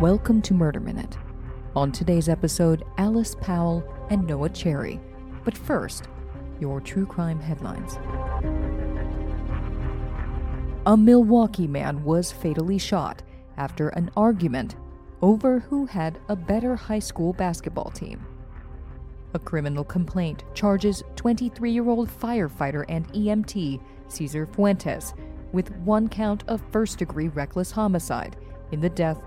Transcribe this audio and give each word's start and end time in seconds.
Welcome 0.00 0.42
to 0.42 0.54
Murder 0.54 0.80
Minute. 0.80 1.16
On 1.76 1.92
today's 1.92 2.28
episode, 2.28 2.82
Alice 2.98 3.36
Powell 3.40 3.84
and 4.10 4.26
Noah 4.26 4.48
Cherry. 4.48 5.00
But 5.44 5.56
first, 5.56 6.08
your 6.58 6.80
true 6.80 7.06
crime 7.06 7.38
headlines. 7.38 7.96
A 10.86 10.96
Milwaukee 10.96 11.68
man 11.68 12.02
was 12.02 12.32
fatally 12.32 12.76
shot 12.76 13.22
after 13.56 13.90
an 13.90 14.10
argument 14.16 14.74
over 15.22 15.60
who 15.60 15.86
had 15.86 16.18
a 16.28 16.34
better 16.34 16.74
high 16.74 16.98
school 16.98 17.32
basketball 17.32 17.92
team. 17.92 18.26
A 19.34 19.38
criminal 19.38 19.84
complaint 19.84 20.42
charges 20.54 21.04
23 21.14 21.70
year 21.70 21.88
old 21.88 22.08
firefighter 22.10 22.84
and 22.88 23.06
EMT 23.12 23.80
Cesar 24.08 24.44
Fuentes 24.44 25.14
with 25.52 25.70
one 25.76 26.08
count 26.08 26.42
of 26.48 26.60
first 26.72 26.98
degree 26.98 27.28
reckless 27.28 27.70
homicide 27.70 28.36
in 28.72 28.80
the 28.80 28.90
death 28.90 29.22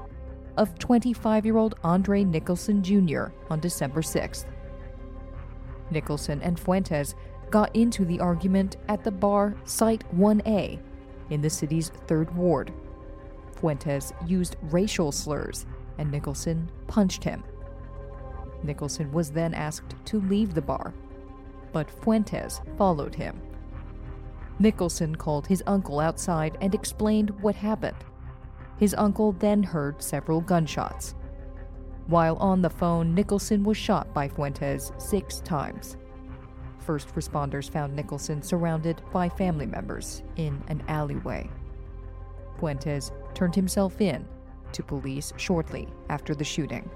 of 0.57 0.77
25 0.79 1.45
year 1.45 1.57
old 1.57 1.75
Andre 1.83 2.23
Nicholson 2.23 2.83
Jr. 2.83 3.25
on 3.49 3.59
December 3.59 4.01
6th. 4.01 4.45
Nicholson 5.89 6.41
and 6.41 6.59
Fuentes 6.59 7.15
got 7.49 7.73
into 7.75 8.03
the 8.03 8.19
argument 8.19 8.75
at 8.89 9.03
the 9.03 9.11
bar 9.11 9.55
Site 9.63 10.03
1A 10.17 10.79
in 11.29 11.41
the 11.41 11.49
city's 11.49 11.91
3rd 12.07 12.33
Ward. 12.33 12.73
Fuentes 13.53 14.13
used 14.25 14.57
racial 14.63 15.11
slurs 15.11 15.65
and 15.97 16.11
Nicholson 16.11 16.69
punched 16.87 17.23
him. 17.23 17.43
Nicholson 18.63 19.11
was 19.11 19.31
then 19.31 19.53
asked 19.53 19.95
to 20.05 20.19
leave 20.21 20.53
the 20.53 20.61
bar, 20.61 20.93
but 21.71 21.89
Fuentes 21.89 22.61
followed 22.77 23.15
him. 23.15 23.39
Nicholson 24.59 25.15
called 25.15 25.47
his 25.47 25.63
uncle 25.67 25.99
outside 25.99 26.57
and 26.61 26.73
explained 26.73 27.29
what 27.41 27.55
happened. 27.55 27.97
His 28.77 28.93
uncle 28.97 29.31
then 29.33 29.63
heard 29.63 30.01
several 30.01 30.41
gunshots. 30.41 31.15
While 32.07 32.37
on 32.37 32.61
the 32.61 32.69
phone, 32.69 33.13
Nicholson 33.15 33.63
was 33.63 33.75
shot 33.75 34.13
by 34.13 34.29
Fuentes 34.29 34.91
six 34.97 35.39
times. 35.41 35.97
First 36.79 37.13
responders 37.15 37.69
found 37.69 37.95
Nicholson 37.95 38.41
surrounded 38.41 39.01
by 39.11 39.27
family 39.27 39.65
members 39.65 40.23
in 40.37 40.63
an 40.69 40.81
alleyway. 40.87 41.49
Fuentes 42.59 43.11
turned 43.33 43.55
himself 43.55 43.99
in 43.99 44.25
to 44.71 44.83
police 44.83 45.33
shortly 45.37 45.89
after 46.09 46.33
the 46.33 46.45
shooting. 46.45 46.89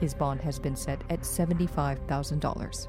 His 0.00 0.14
bond 0.14 0.40
has 0.40 0.58
been 0.58 0.74
set 0.74 1.04
at 1.10 1.20
$75,000. 1.20 2.88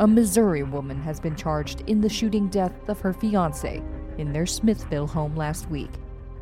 A 0.00 0.06
Missouri 0.06 0.62
woman 0.62 1.00
has 1.00 1.18
been 1.18 1.34
charged 1.34 1.80
in 1.88 2.00
the 2.00 2.08
shooting 2.08 2.46
death 2.48 2.88
of 2.88 3.00
her 3.00 3.12
fiance 3.12 3.82
in 4.18 4.32
their 4.32 4.46
Smithville 4.46 5.06
home 5.06 5.34
last 5.34 5.68
week. 5.70 5.90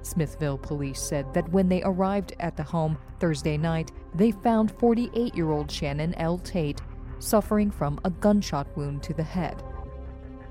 Smithville 0.02 0.58
police 0.58 1.00
said 1.00 1.32
that 1.34 1.48
when 1.50 1.68
they 1.68 1.82
arrived 1.82 2.34
at 2.40 2.56
the 2.56 2.62
home 2.62 2.96
Thursday 3.18 3.56
night, 3.56 3.92
they 4.14 4.30
found 4.30 4.70
48 4.78 5.34
year 5.34 5.50
old 5.50 5.70
Shannon 5.70 6.14
L. 6.14 6.38
Tate 6.38 6.80
suffering 7.18 7.70
from 7.70 7.98
a 8.04 8.10
gunshot 8.10 8.66
wound 8.76 9.02
to 9.02 9.14
the 9.14 9.22
head. 9.22 9.62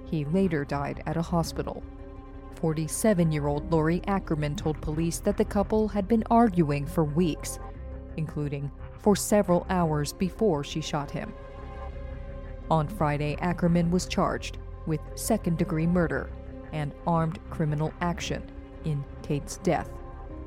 He 0.05 0.25
later 0.25 0.65
died 0.65 1.03
at 1.05 1.17
a 1.17 1.21
hospital. 1.21 1.83
47 2.55 3.31
year 3.31 3.47
old 3.47 3.71
Lori 3.71 4.01
Ackerman 4.07 4.55
told 4.55 4.81
police 4.81 5.19
that 5.19 5.37
the 5.37 5.45
couple 5.45 5.87
had 5.87 6.07
been 6.07 6.23
arguing 6.29 6.85
for 6.85 7.03
weeks, 7.03 7.59
including 8.17 8.71
for 8.99 9.15
several 9.15 9.65
hours 9.69 10.13
before 10.13 10.63
she 10.63 10.81
shot 10.81 11.11
him. 11.11 11.33
On 12.71 12.87
Friday, 12.87 13.37
Ackerman 13.39 13.91
was 13.91 14.07
charged 14.07 14.57
with 14.87 14.99
second 15.15 15.57
degree 15.57 15.87
murder 15.87 16.29
and 16.73 16.93
armed 17.05 17.39
criminal 17.49 17.93
action 18.01 18.43
in 18.85 19.03
Tate's 19.21 19.57
death. 19.57 19.89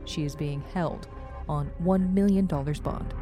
She 0.04 0.24
is 0.24 0.34
being 0.34 0.62
held 0.72 1.08
on 1.48 1.70
$1 1.82 2.12
million 2.12 2.46
bond. 2.46 3.14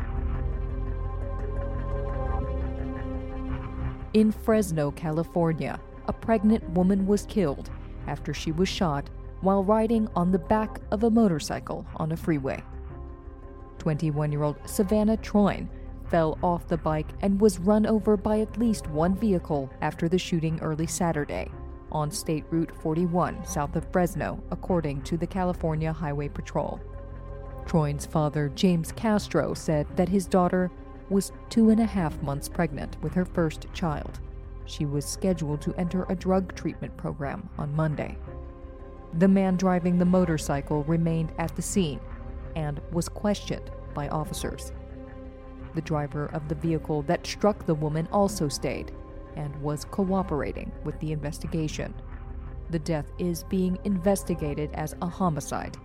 In 4.14 4.32
Fresno, 4.32 4.90
California, 4.92 5.78
a 6.06 6.12
pregnant 6.12 6.68
woman 6.70 7.06
was 7.06 7.26
killed 7.26 7.70
after 8.06 8.32
she 8.32 8.52
was 8.52 8.68
shot 8.68 9.10
while 9.40 9.62
riding 9.62 10.08
on 10.14 10.32
the 10.32 10.38
back 10.38 10.80
of 10.90 11.04
a 11.04 11.10
motorcycle 11.10 11.86
on 11.96 12.12
a 12.12 12.16
freeway. 12.16 12.62
21 13.78 14.32
year 14.32 14.42
old 14.42 14.56
Savannah 14.64 15.16
Troyne 15.18 15.68
fell 16.08 16.38
off 16.42 16.66
the 16.68 16.76
bike 16.76 17.08
and 17.20 17.40
was 17.40 17.58
run 17.58 17.84
over 17.86 18.16
by 18.16 18.40
at 18.40 18.58
least 18.58 18.86
one 18.88 19.14
vehicle 19.14 19.70
after 19.80 20.08
the 20.08 20.18
shooting 20.18 20.58
early 20.60 20.86
Saturday 20.86 21.50
on 21.92 22.10
State 22.10 22.44
Route 22.50 22.72
41 22.82 23.44
south 23.44 23.76
of 23.76 23.90
Fresno, 23.90 24.42
according 24.50 25.02
to 25.02 25.16
the 25.16 25.26
California 25.26 25.92
Highway 25.92 26.28
Patrol. 26.28 26.80
Troyne's 27.66 28.06
father, 28.06 28.50
James 28.54 28.92
Castro, 28.92 29.54
said 29.54 29.86
that 29.96 30.08
his 30.08 30.26
daughter 30.26 30.70
was 31.08 31.32
two 31.48 31.70
and 31.70 31.80
a 31.80 31.86
half 31.86 32.20
months 32.22 32.48
pregnant 32.48 32.96
with 33.02 33.14
her 33.14 33.24
first 33.24 33.66
child. 33.72 34.20
She 34.64 34.84
was 34.84 35.04
scheduled 35.04 35.60
to 35.62 35.74
enter 35.74 36.04
a 36.08 36.14
drug 36.14 36.54
treatment 36.54 36.96
program 36.96 37.48
on 37.58 37.74
Monday. 37.74 38.16
The 39.18 39.28
man 39.28 39.56
driving 39.56 39.98
the 39.98 40.04
motorcycle 40.04 40.84
remained 40.84 41.32
at 41.38 41.54
the 41.56 41.62
scene 41.62 42.00
and 42.56 42.80
was 42.92 43.08
questioned 43.08 43.70
by 43.94 44.08
officers. 44.08 44.72
The 45.74 45.80
driver 45.80 46.26
of 46.32 46.48
the 46.48 46.54
vehicle 46.54 47.02
that 47.02 47.26
struck 47.26 47.66
the 47.66 47.74
woman 47.74 48.08
also 48.10 48.48
stayed 48.48 48.92
and 49.36 49.54
was 49.62 49.84
cooperating 49.84 50.72
with 50.84 50.98
the 51.00 51.12
investigation. 51.12 51.94
The 52.70 52.78
death 52.80 53.12
is 53.18 53.44
being 53.44 53.78
investigated 53.84 54.70
as 54.74 54.96
a 55.00 55.06
homicide, 55.06 55.76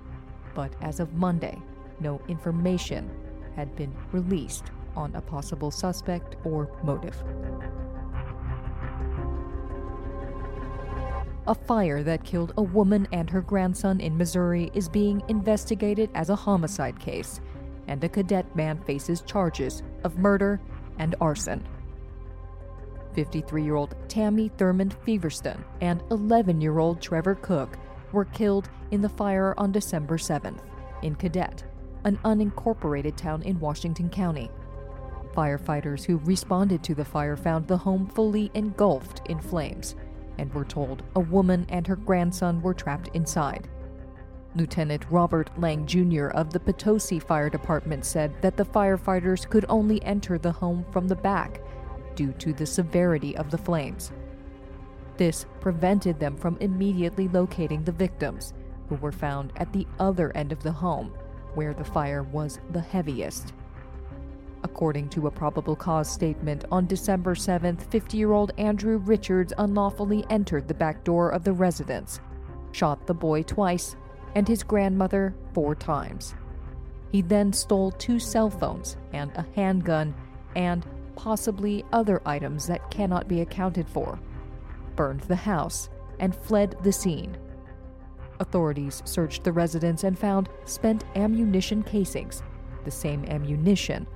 but 0.55 0.73
as 0.81 0.99
of 0.99 1.13
Monday, 1.13 1.61
no 1.99 2.19
information 2.27 3.09
had 3.55 3.75
been 3.75 3.93
released 4.11 4.71
on 4.95 5.15
a 5.15 5.21
possible 5.21 5.71
suspect 5.71 6.35
or 6.43 6.71
motive. 6.83 7.23
A 11.47 11.55
fire 11.55 12.03
that 12.03 12.23
killed 12.23 12.53
a 12.57 12.61
woman 12.61 13.07
and 13.11 13.29
her 13.29 13.41
grandson 13.41 13.99
in 13.99 14.17
Missouri 14.17 14.71
is 14.73 14.87
being 14.87 15.23
investigated 15.27 16.09
as 16.13 16.29
a 16.29 16.35
homicide 16.35 16.99
case, 16.99 17.41
and 17.87 18.03
a 18.03 18.09
cadet 18.09 18.55
man 18.55 18.79
faces 18.83 19.21
charges 19.21 19.83
of 20.03 20.17
murder 20.17 20.61
and 20.99 21.15
arson. 21.19 21.67
53 23.13 23.63
year 23.63 23.75
old 23.75 23.95
Tammy 24.07 24.49
Thurmond 24.57 24.95
Feverson 25.05 25.63
and 25.81 26.03
11 26.11 26.61
year 26.61 26.79
old 26.79 27.01
Trevor 27.01 27.35
Cook 27.35 27.77
were 28.11 28.25
killed 28.25 28.69
in 28.91 29.01
the 29.01 29.09
fire 29.09 29.53
on 29.57 29.71
December 29.71 30.17
7th 30.17 30.59
in 31.01 31.15
Cadet, 31.15 31.63
an 32.03 32.17
unincorporated 32.25 33.15
town 33.15 33.41
in 33.43 33.59
Washington 33.59 34.09
County. 34.09 34.49
Firefighters 35.33 36.03
who 36.03 36.17
responded 36.17 36.83
to 36.83 36.95
the 36.95 37.05
fire 37.05 37.37
found 37.37 37.67
the 37.67 37.77
home 37.77 38.07
fully 38.07 38.51
engulfed 38.53 39.21
in 39.29 39.39
flames 39.39 39.95
and 40.37 40.53
were 40.53 40.65
told 40.65 41.03
a 41.15 41.19
woman 41.19 41.65
and 41.69 41.87
her 41.87 41.95
grandson 41.95 42.61
were 42.61 42.73
trapped 42.73 43.09
inside. 43.13 43.69
Lieutenant 44.55 45.05
Robert 45.09 45.49
Lang 45.57 45.85
Jr. 45.85 46.27
of 46.27 46.51
the 46.51 46.59
Potosi 46.59 47.19
Fire 47.19 47.49
Department 47.49 48.03
said 48.03 48.33
that 48.41 48.57
the 48.57 48.65
firefighters 48.65 49.49
could 49.49 49.65
only 49.69 50.03
enter 50.03 50.37
the 50.37 50.51
home 50.51 50.85
from 50.91 51.07
the 51.07 51.15
back 51.15 51.61
due 52.21 52.33
to 52.33 52.53
the 52.53 52.65
severity 52.65 53.35
of 53.35 53.49
the 53.49 53.57
flames. 53.57 54.11
This 55.17 55.45
prevented 55.59 56.19
them 56.19 56.35
from 56.37 56.57
immediately 56.59 57.27
locating 57.27 57.83
the 57.83 57.91
victims, 57.91 58.53
who 58.87 58.95
were 58.95 59.11
found 59.11 59.51
at 59.55 59.73
the 59.73 59.87
other 59.99 60.35
end 60.35 60.51
of 60.51 60.61
the 60.61 60.71
home, 60.71 61.13
where 61.55 61.73
the 61.73 61.83
fire 61.83 62.23
was 62.23 62.59
the 62.71 62.81
heaviest. 62.81 63.53
According 64.63 65.09
to 65.09 65.25
a 65.25 65.31
probable 65.31 65.75
cause 65.75 66.11
statement, 66.11 66.65
on 66.71 66.85
December 66.85 67.33
7th, 67.33 67.89
50 67.89 68.17
year 68.17 68.33
old 68.33 68.51
Andrew 68.57 68.97
Richards 68.97 69.53
unlawfully 69.57 70.23
entered 70.29 70.67
the 70.67 70.75
back 70.75 71.03
door 71.03 71.29
of 71.29 71.43
the 71.43 71.53
residence, 71.53 72.19
shot 72.71 73.07
the 73.07 73.15
boy 73.15 73.41
twice, 73.41 73.95
and 74.35 74.47
his 74.47 74.61
grandmother 74.61 75.33
four 75.53 75.73
times. 75.73 76.35
He 77.11 77.21
then 77.21 77.51
stole 77.51 77.91
two 77.91 78.19
cell 78.19 78.51
phones 78.51 78.97
and 79.11 79.31
a 79.35 79.45
handgun 79.55 80.13
and 80.55 80.85
possibly 81.21 81.85
other 81.93 82.19
items 82.25 82.65
that 82.65 82.89
cannot 82.89 83.27
be 83.27 83.41
accounted 83.41 83.87
for, 83.87 84.19
burned 84.95 85.19
the 85.21 85.35
house, 85.35 85.87
and 86.19 86.35
fled 86.35 86.75
the 86.81 86.91
scene. 86.91 87.37
Authorities 88.39 89.03
searched 89.05 89.43
the 89.43 89.51
residence 89.51 90.03
and 90.03 90.17
found 90.17 90.49
spent 90.65 91.03
ammunition 91.15 91.83
casings, 91.83 92.41
the 92.85 92.91
same 92.91 93.23
ammunition 93.25 94.07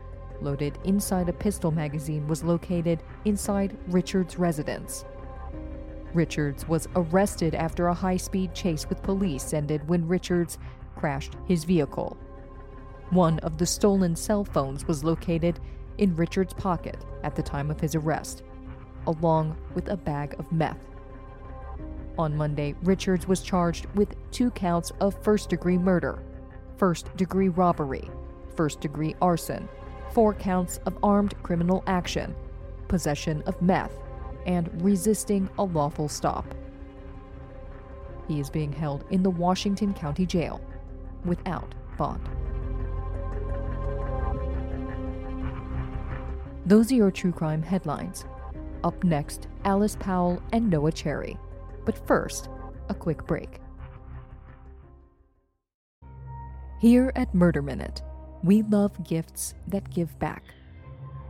loaded 0.41 0.79
inside 0.83 1.29
a 1.29 1.33
pistol 1.33 1.69
magazine 1.71 2.27
was 2.27 2.43
located 2.43 3.03
inside 3.23 3.77
Richards' 3.87 4.39
residence. 4.39 5.05
Richards 6.13 6.67
was 6.67 6.87
arrested 6.95 7.53
after 7.53 7.87
a 7.87 7.93
high 7.93 8.17
speed 8.17 8.55
chase 8.55 8.89
with 8.89 9.03
police 9.03 9.53
ended 9.53 9.87
when 9.87 10.07
Richards 10.07 10.57
crashed 10.95 11.37
his 11.45 11.65
vehicle. 11.65 12.17
One 13.11 13.37
of 13.39 13.59
the 13.59 13.65
stolen 13.65 14.15
cell 14.15 14.43
phones 14.43 14.87
was 14.87 15.03
located 15.03 15.59
in 15.97 16.15
Richard's 16.15 16.53
pocket 16.53 16.97
at 17.23 17.35
the 17.35 17.43
time 17.43 17.71
of 17.71 17.79
his 17.79 17.95
arrest, 17.95 18.43
along 19.07 19.57
with 19.73 19.89
a 19.89 19.97
bag 19.97 20.35
of 20.39 20.51
meth. 20.51 20.79
On 22.17 22.35
Monday, 22.35 22.75
Richards 22.83 23.27
was 23.27 23.41
charged 23.41 23.87
with 23.95 24.15
two 24.31 24.51
counts 24.51 24.91
of 25.01 25.21
first 25.23 25.49
degree 25.49 25.77
murder, 25.77 26.23
first 26.77 27.15
degree 27.17 27.49
robbery, 27.49 28.09
first 28.55 28.79
degree 28.79 29.15
arson, 29.21 29.67
four 30.11 30.33
counts 30.33 30.79
of 30.85 30.97
armed 31.03 31.35
criminal 31.43 31.83
action, 31.87 32.33
possession 32.87 33.43
of 33.45 33.61
meth, 33.61 33.91
and 34.45 34.69
resisting 34.81 35.49
a 35.57 35.63
lawful 35.63 36.07
stop. 36.07 36.45
He 38.27 38.39
is 38.39 38.49
being 38.49 38.71
held 38.71 39.03
in 39.09 39.23
the 39.23 39.29
Washington 39.29 39.93
County 39.93 40.25
Jail 40.25 40.61
without 41.25 41.75
bond. 41.97 42.27
Those 46.65 46.91
are 46.91 46.95
your 46.95 47.11
true 47.11 47.31
crime 47.31 47.61
headlines. 47.61 48.25
Up 48.83 49.03
next, 49.03 49.47
Alice 49.65 49.95
Powell 49.99 50.41
and 50.51 50.69
Noah 50.69 50.91
Cherry. 50.91 51.37
But 51.85 52.07
first, 52.07 52.49
a 52.89 52.93
quick 52.93 53.25
break. 53.27 53.59
Here 56.79 57.11
at 57.15 57.33
Murder 57.33 57.61
Minute, 57.61 58.01
we 58.43 58.63
love 58.63 59.03
gifts 59.03 59.53
that 59.67 59.89
give 59.91 60.17
back. 60.19 60.43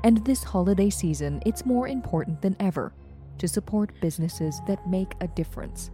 And 0.04 0.24
this 0.24 0.44
holiday 0.44 0.90
season, 0.90 1.42
it's 1.46 1.66
more 1.66 1.88
important 1.88 2.42
than 2.42 2.56
ever 2.60 2.94
to 3.38 3.48
support 3.48 4.00
businesses 4.02 4.62
that 4.68 4.88
make 4.88 5.14
a 5.20 5.28
difference. 5.28 5.92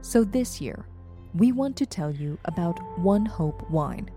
So 0.00 0.24
this 0.24 0.60
year, 0.60 0.86
we 1.34 1.52
want 1.52 1.76
to 1.76 1.86
tell 1.86 2.10
you 2.10 2.38
about 2.44 2.78
One 2.98 3.26
Hope 3.26 3.68
Wine. 3.70 4.10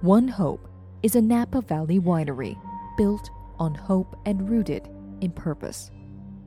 One 0.00 0.28
Hope 0.28 0.68
is 1.02 1.16
a 1.16 1.20
Napa 1.22 1.62
Valley 1.62 2.00
winery 2.00 2.56
built 2.96 3.30
on 3.58 3.74
hope 3.74 4.16
and 4.26 4.48
rooted 4.48 4.88
in 5.20 5.32
purpose. 5.32 5.90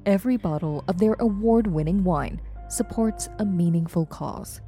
Every 0.05 0.37
bottle 0.37 0.83
of 0.87 0.97
their 0.97 1.15
award 1.19 1.67
winning 1.67 2.03
wine 2.03 2.41
supports 2.69 3.29
a 3.39 3.45
meaningful 3.45 4.05
cause. 4.05 4.61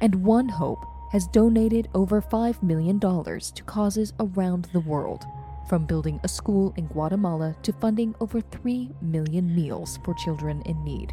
And 0.00 0.14
One 0.24 0.48
Hope 0.48 0.84
has 1.12 1.26
donated 1.28 1.88
over 1.94 2.20
$5 2.20 2.62
million 2.62 3.00
to 3.00 3.62
causes 3.64 4.12
around 4.20 4.68
the 4.72 4.80
world, 4.80 5.24
from 5.68 5.86
building 5.86 6.20
a 6.22 6.28
school 6.28 6.72
in 6.76 6.86
Guatemala 6.86 7.56
to 7.62 7.72
funding 7.72 8.14
over 8.20 8.40
3 8.40 8.90
million 9.00 9.54
meals 9.54 9.98
for 10.04 10.14
children 10.14 10.62
in 10.62 10.82
need. 10.84 11.12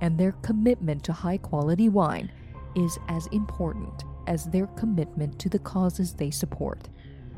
And 0.00 0.18
their 0.18 0.32
commitment 0.32 1.04
to 1.04 1.12
high 1.12 1.38
quality 1.38 1.88
wine 1.88 2.30
is 2.76 2.98
as 3.08 3.26
important 3.28 4.04
as 4.26 4.44
their 4.44 4.66
commitment 4.68 5.38
to 5.40 5.48
the 5.48 5.58
causes 5.58 6.12
they 6.12 6.30
support. 6.30 6.88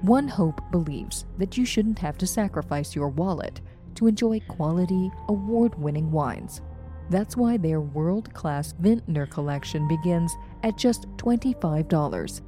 One 0.02 0.28
Hope 0.28 0.62
believes 0.70 1.26
that 1.36 1.58
you 1.58 1.66
shouldn't 1.66 1.98
have 1.98 2.16
to 2.18 2.26
sacrifice 2.26 2.94
your 2.94 3.10
wallet 3.10 3.60
to 3.96 4.06
enjoy 4.06 4.40
quality, 4.48 5.10
award 5.28 5.78
winning 5.78 6.10
wines. 6.10 6.62
That's 7.10 7.36
why 7.36 7.58
their 7.58 7.82
world 7.82 8.32
class 8.32 8.72
vintner 8.78 9.26
collection 9.26 9.86
begins 9.88 10.34
at 10.62 10.78
just 10.78 11.06
$25, 11.18 12.40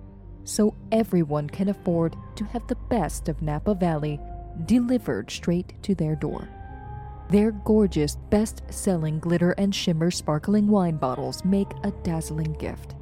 so 0.44 0.74
everyone 0.92 1.46
can 1.50 1.68
afford 1.68 2.16
to 2.36 2.44
have 2.44 2.66
the 2.68 2.76
best 2.88 3.28
of 3.28 3.42
Napa 3.42 3.74
Valley 3.74 4.18
delivered 4.64 5.30
straight 5.30 5.74
to 5.82 5.94
their 5.94 6.16
door. 6.16 6.48
Their 7.28 7.52
gorgeous, 7.52 8.16
best 8.30 8.62
selling 8.70 9.18
glitter 9.18 9.52
and 9.52 9.74
shimmer 9.74 10.10
sparkling 10.10 10.68
wine 10.68 10.96
bottles 10.96 11.44
make 11.44 11.70
a 11.84 11.90
dazzling 12.02 12.54
gift. 12.54 12.94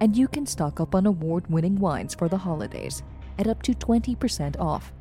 And 0.00 0.16
you 0.16 0.26
can 0.26 0.44
stock 0.44 0.80
up 0.80 0.96
on 0.96 1.06
award 1.06 1.48
winning 1.48 1.76
wines 1.76 2.16
for 2.16 2.28
the 2.28 2.38
holidays 2.38 3.04
at 3.38 3.46
up 3.46 3.62
to 3.62 3.72
20% 3.72 4.58
off. 4.58 4.92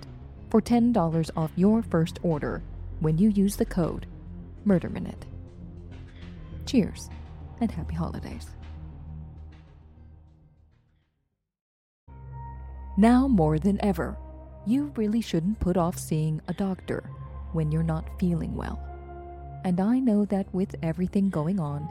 for 0.50 0.62
$10 0.62 1.30
off 1.38 1.52
your 1.56 1.82
first 1.84 2.20
order 2.24 2.62
when 3.00 3.18
you 3.18 3.30
use 3.30 3.56
the 3.56 3.66
code 3.66 4.06
murderminute. 4.66 5.24
Cheers 6.66 7.10
and 7.62 7.72
happy 7.72 7.96
holidays. 7.96 8.50
Now 12.98 13.28
more 13.28 13.60
than 13.60 13.84
ever, 13.84 14.18
you 14.66 14.94
really 14.96 15.22
shouldn't 15.22 15.60
put 15.60 15.76
off 15.76 15.98
seeing 15.98 16.42
a 16.48 16.54
doctor 16.54 17.10
when 17.52 17.72
you're 17.72 17.84
not 17.84 18.20
feeling 18.20 18.56
well. 18.56 18.80
And 19.66 19.82
I 19.82 20.00
know 20.00 20.26
that 20.26 20.54
with 20.54 20.76
everything 20.82 21.30
going 21.30 21.60
on, 21.60 21.90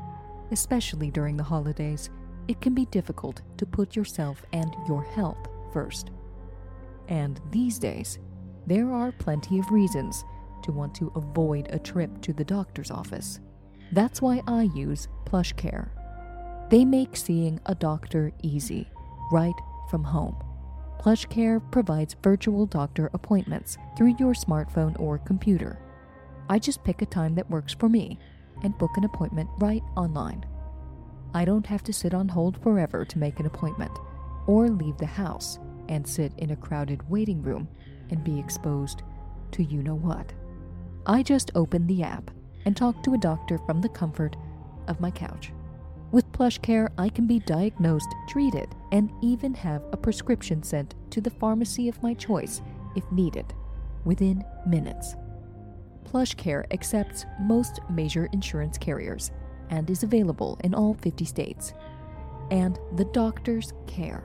especially 0.51 1.11
during 1.11 1.37
the 1.37 1.43
holidays, 1.43 2.09
it 2.49 2.61
can 2.61 2.75
be 2.75 2.87
difficult 2.87 3.43
to 3.59 3.67
put 3.67 3.97
yourself 3.97 4.45
and 4.53 4.75
your 4.89 5.03
health 5.03 5.49
first. 5.73 6.11
And 7.09 7.41
these 7.51 7.79
days, 7.79 8.19
there 8.67 8.91
are 8.91 9.13
plenty 9.13 9.59
of 9.59 9.71
reasons 9.71 10.25
to 10.63 10.73
want 10.73 10.95
to 10.97 11.13
avoid 11.17 11.69
a 11.71 11.79
trip 11.79 12.21
to 12.23 12.33
the 12.33 12.45
doctor's 12.45 12.91
office. 12.91 13.41
That's 13.93 14.23
why 14.23 14.43
I 14.47 14.63
use 14.75 15.09
PlushCare. 15.27 15.91
They 16.71 16.85
make 16.85 17.17
seeing 17.17 17.61
a 17.67 17.75
doctor 17.75 18.33
easy, 18.43 18.89
right 19.31 19.55
from 19.91 20.03
home. 20.03 20.37
PlushCare 21.01 21.61
provides 21.71 22.17
virtual 22.23 22.67
doctor 22.67 23.11
appointments 23.13 23.77
through 23.97 24.17
your 24.19 24.33
smartphone 24.33 24.99
or 24.99 25.19
computer. 25.19 25.79
I 26.49 26.59
just 26.59 26.85
pick 26.85 27.03
a 27.03 27.07
time 27.07 27.35
that 27.35 27.51
works 27.51 27.75
for 27.75 27.89
me 27.89 28.19
and 28.63 28.79
book 28.79 28.97
an 28.97 29.05
appointment 29.05 29.51
right 29.59 29.83
online. 29.97 30.45
I 31.35 31.45
don't 31.45 31.67
have 31.67 31.83
to 31.85 31.93
sit 31.93 32.15
on 32.15 32.29
hold 32.29 32.63
forever 32.63 33.05
to 33.05 33.19
make 33.19 33.41
an 33.41 33.47
appointment 33.47 33.93
or 34.47 34.69
leave 34.69 34.97
the 34.99 35.07
house 35.07 35.59
and 35.89 36.07
sit 36.07 36.33
in 36.39 36.51
a 36.51 36.57
crowded 36.57 37.09
waiting 37.11 37.43
room 37.43 37.69
and 38.11 38.23
be 38.23 38.39
exposed 38.39 39.03
to 39.53 39.63
you 39.63 39.83
know 39.83 39.97
what. 39.97 40.33
I 41.07 41.23
just 41.23 41.51
open 41.55 41.87
the 41.87 42.03
app 42.03 42.31
and 42.65 42.77
talk 42.77 43.03
to 43.03 43.15
a 43.15 43.19
doctor 43.19 43.59
from 43.59 43.81
the 43.81 43.89
comfort 43.89 44.37
of 44.89 45.01
my 45.01 45.11
couch. 45.11 45.53
With 46.13 46.31
PlushCare, 46.33 46.91
I 46.97 47.09
can 47.09 47.27
be 47.27 47.41
diagnosed, 47.41 48.15
treated, 48.29 48.69
and 48.93 49.11
even 49.23 49.55
have 49.55 49.83
a 49.93 49.97
prescription 49.97 50.63
sent 50.63 50.95
to 51.11 51.21
the 51.21 51.31
pharmacy 51.31 51.89
of 51.89 52.03
my 52.03 52.15
choice 52.15 52.63
if 52.95 53.11
needed 53.11 53.53
within 54.05 54.45
minutes. 54.67 55.17
PlushCare 56.05 56.65
accepts 56.73 57.27
most 57.41 57.81
major 57.91 58.27
insurance 58.33 58.79
carriers 58.79 59.33
and 59.71 59.91
is 59.91 60.03
available 60.03 60.59
in 60.63 60.75
all 60.75 60.95
50 60.95 61.25
states. 61.25 61.75
And 62.51 62.79
the 62.97 63.07
doctors 63.07 63.73
care. 63.87 64.23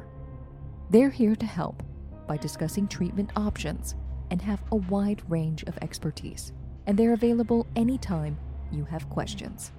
They're 0.90 1.10
here 1.10 1.36
to 1.36 1.46
help 1.46 1.82
by 2.28 2.38
discussing 2.38 2.88
treatment 2.88 3.32
options 3.36 3.96
and 4.30 4.42
have 4.42 4.62
a 4.72 4.76
wide 4.76 5.24
range 5.28 5.64
of 5.64 5.78
expertise. 5.82 6.52
And 6.86 6.98
they're 6.98 7.14
available 7.14 7.66
anytime 7.76 8.38
you 8.72 8.86
have 8.86 9.10
questions. 9.10 9.72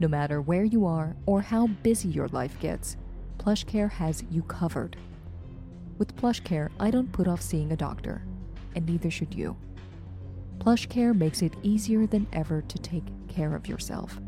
No 0.00 0.08
matter 0.08 0.40
where 0.40 0.64
you 0.64 0.86
are 0.86 1.16
or 1.26 1.40
how 1.40 1.68
busy 1.68 2.08
your 2.08 2.28
life 2.28 2.58
gets, 2.60 2.96
PlushCare 3.38 3.90
has 3.90 4.24
you 4.30 4.42
covered. 4.42 4.96
With 5.98 6.16
PlushCare, 6.16 6.70
I 6.80 6.90
don't 6.90 7.12
put 7.12 7.28
off 7.28 7.40
seeing 7.40 7.72
a 7.72 7.76
doctor, 7.76 8.24
and 8.74 8.86
neither 8.86 9.10
should 9.10 9.34
you. 9.34 9.56
PlushCare 10.58 11.14
makes 11.14 11.42
it 11.42 11.54
easier 11.62 12.06
than 12.06 12.26
ever 12.32 12.62
to 12.62 12.78
take 12.78 13.04
care 13.28 13.54
of 13.54 13.68
yourself, 13.68 14.20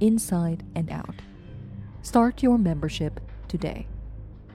inside 0.00 0.64
and 0.74 0.90
out. 0.90 1.14
Start 2.02 2.42
your 2.42 2.58
membership 2.58 3.20
today. 3.48 3.86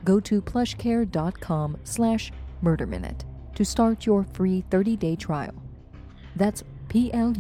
Go 0.04 0.20
to 0.22 0.42
plushcare.com 0.42 1.78
slash 1.84 2.32
murderminute 2.64 3.24
to 3.56 3.66
start 3.66 4.06
your 4.06 4.24
free 4.24 4.64
30-day 4.70 5.16
trial. 5.16 5.54
That's 6.36 6.64
P-L-U-S-H-C-A-R-E 6.92 7.32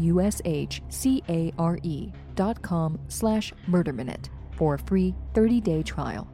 dot 2.36 2.62
com 2.62 2.98
slash 3.10 3.52
murderminute 3.68 4.30
for 4.52 4.76
a 4.76 4.80
free 4.80 5.14
30-day 5.34 5.84
trial. 5.84 6.32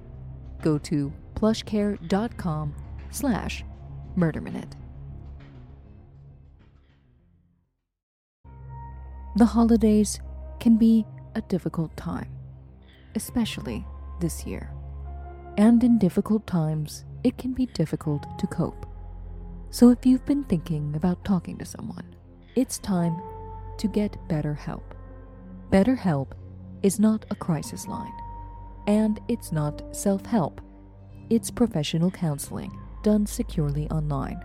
Go 0.62 0.78
to 0.78 1.12
plushcare.com 1.34 2.76
slash 3.10 3.64
murderminute. 4.16 4.74
The 9.38 9.46
holidays 9.46 10.20
can 10.60 10.78
be 10.78 11.04
a 11.34 11.42
difficult 11.42 11.98
time, 11.98 12.30
especially 13.16 13.84
this 14.20 14.46
year. 14.46 14.72
And 15.58 15.84
in 15.84 15.98
difficult 15.98 16.46
times, 16.46 17.04
it 17.24 17.40
can 17.40 17.54
be 17.54 17.66
difficult 17.66 18.38
to 18.38 18.46
cope. 18.46 18.86
So 19.72 19.90
if 19.90 20.06
you've 20.06 20.26
been 20.28 20.44
thinking 20.44 20.96
about 20.96 21.26
talking 21.26 21.58
to 21.58 21.66
someone, 21.66 22.17
it's 22.58 22.80
time 22.80 23.22
to 23.78 23.88
get 23.88 24.18
better 24.28 24.58
BetterHelp. 24.60 24.82
BetterHelp 25.70 26.32
is 26.82 27.00
not 27.00 27.24
a 27.30 27.36
crisis 27.36 27.86
line, 27.86 28.18
and 28.88 29.20
it's 29.28 29.52
not 29.52 29.96
self 29.96 30.26
help. 30.26 30.60
It's 31.30 31.52
professional 31.52 32.10
counseling 32.10 32.76
done 33.04 33.28
securely 33.28 33.88
online. 33.92 34.44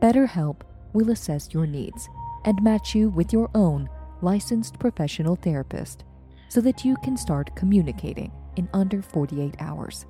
BetterHelp 0.00 0.60
will 0.92 1.10
assess 1.10 1.52
your 1.52 1.66
needs 1.66 2.08
and 2.44 2.62
match 2.62 2.94
you 2.94 3.08
with 3.08 3.32
your 3.32 3.50
own 3.56 3.88
licensed 4.22 4.78
professional 4.78 5.34
therapist 5.34 6.04
so 6.48 6.60
that 6.60 6.84
you 6.84 6.96
can 7.02 7.16
start 7.16 7.56
communicating 7.56 8.30
in 8.54 8.68
under 8.72 9.02
48 9.02 9.56
hours. 9.58 10.06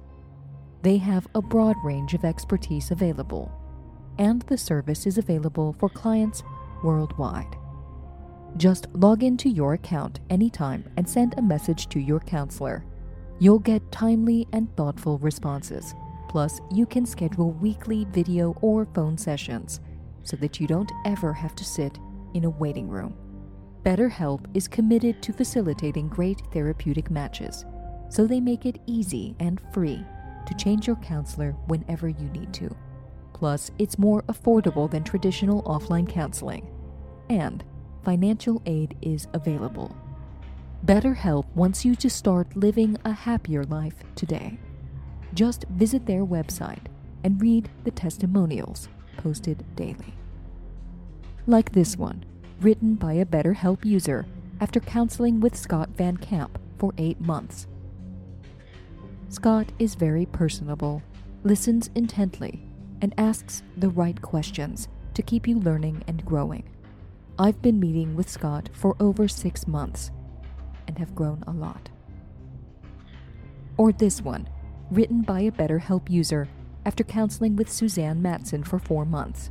They 0.82 0.98
have 0.98 1.26
a 1.34 1.40
broad 1.40 1.76
range 1.82 2.12
of 2.12 2.26
expertise 2.26 2.90
available, 2.90 3.50
and 4.18 4.42
the 4.42 4.58
service 4.58 5.06
is 5.06 5.16
available 5.16 5.74
for 5.78 5.88
clients 5.88 6.42
worldwide. 6.82 7.56
Just 8.56 8.86
log 8.94 9.22
into 9.22 9.48
your 9.48 9.74
account 9.74 10.20
anytime 10.30 10.84
and 10.96 11.08
send 11.08 11.34
a 11.36 11.42
message 11.42 11.88
to 11.88 12.00
your 12.00 12.20
counselor. 12.20 12.84
You'll 13.38 13.58
get 13.58 13.92
timely 13.92 14.48
and 14.52 14.74
thoughtful 14.76 15.18
responses. 15.18 15.94
Plus, 16.28 16.60
you 16.72 16.86
can 16.86 17.04
schedule 17.04 17.52
weekly 17.52 18.06
video 18.10 18.56
or 18.62 18.86
phone 18.94 19.18
sessions 19.18 19.80
so 20.22 20.36
that 20.38 20.58
you 20.58 20.66
don't 20.66 20.90
ever 21.04 21.32
have 21.32 21.54
to 21.56 21.64
sit 21.64 21.98
in 22.34 22.44
a 22.44 22.50
waiting 22.50 22.88
room. 22.88 23.14
BetterHelp 23.84 24.44
is 24.54 24.66
committed 24.66 25.22
to 25.22 25.32
facilitating 25.32 26.08
great 26.08 26.42
therapeutic 26.52 27.10
matches, 27.10 27.64
so 28.08 28.26
they 28.26 28.40
make 28.40 28.66
it 28.66 28.80
easy 28.86 29.36
and 29.38 29.60
free 29.72 30.04
to 30.46 30.54
change 30.54 30.86
your 30.86 30.96
counselor 30.96 31.52
whenever 31.66 32.08
you 32.08 32.28
need 32.30 32.52
to. 32.54 32.74
Plus, 33.36 33.70
it's 33.78 33.98
more 33.98 34.22
affordable 34.22 34.90
than 34.90 35.04
traditional 35.04 35.62
offline 35.64 36.08
counseling. 36.08 36.66
And 37.28 37.62
financial 38.02 38.62
aid 38.64 38.96
is 39.02 39.28
available. 39.34 39.94
BetterHelp 40.86 41.44
wants 41.54 41.84
you 41.84 41.94
to 41.96 42.08
start 42.08 42.56
living 42.56 42.96
a 43.04 43.12
happier 43.12 43.64
life 43.64 43.96
today. 44.14 44.58
Just 45.34 45.66
visit 45.68 46.06
their 46.06 46.24
website 46.24 46.86
and 47.24 47.38
read 47.42 47.68
the 47.84 47.90
testimonials 47.90 48.88
posted 49.18 49.62
daily. 49.76 50.14
Like 51.46 51.72
this 51.72 51.94
one 51.94 52.24
written 52.62 52.94
by 52.94 53.12
a 53.12 53.26
BetterHelp 53.26 53.84
user 53.84 54.24
after 54.62 54.80
counseling 54.80 55.40
with 55.40 55.54
Scott 55.54 55.90
Van 55.90 56.16
Camp 56.16 56.58
for 56.78 56.94
eight 56.96 57.20
months. 57.20 57.66
Scott 59.28 59.72
is 59.78 59.94
very 59.94 60.24
personable, 60.24 61.02
listens 61.44 61.90
intently, 61.94 62.65
and 63.00 63.14
asks 63.18 63.62
the 63.76 63.88
right 63.88 64.20
questions 64.20 64.88
to 65.14 65.22
keep 65.22 65.46
you 65.46 65.58
learning 65.58 66.02
and 66.06 66.24
growing. 66.24 66.64
I've 67.38 67.60
been 67.60 67.78
meeting 67.80 68.16
with 68.16 68.30
Scott 68.30 68.70
for 68.72 68.96
over 69.00 69.28
six 69.28 69.66
months 69.66 70.10
and 70.88 70.98
have 70.98 71.14
grown 71.14 71.44
a 71.46 71.52
lot. 71.52 71.90
Or 73.76 73.92
this 73.92 74.22
one, 74.22 74.48
written 74.90 75.22
by 75.22 75.40
a 75.40 75.50
BetterHelp 75.50 76.08
user 76.08 76.48
after 76.84 77.04
counseling 77.04 77.56
with 77.56 77.70
Suzanne 77.70 78.22
Matson 78.22 78.64
for 78.64 78.78
four 78.78 79.04
months. 79.04 79.50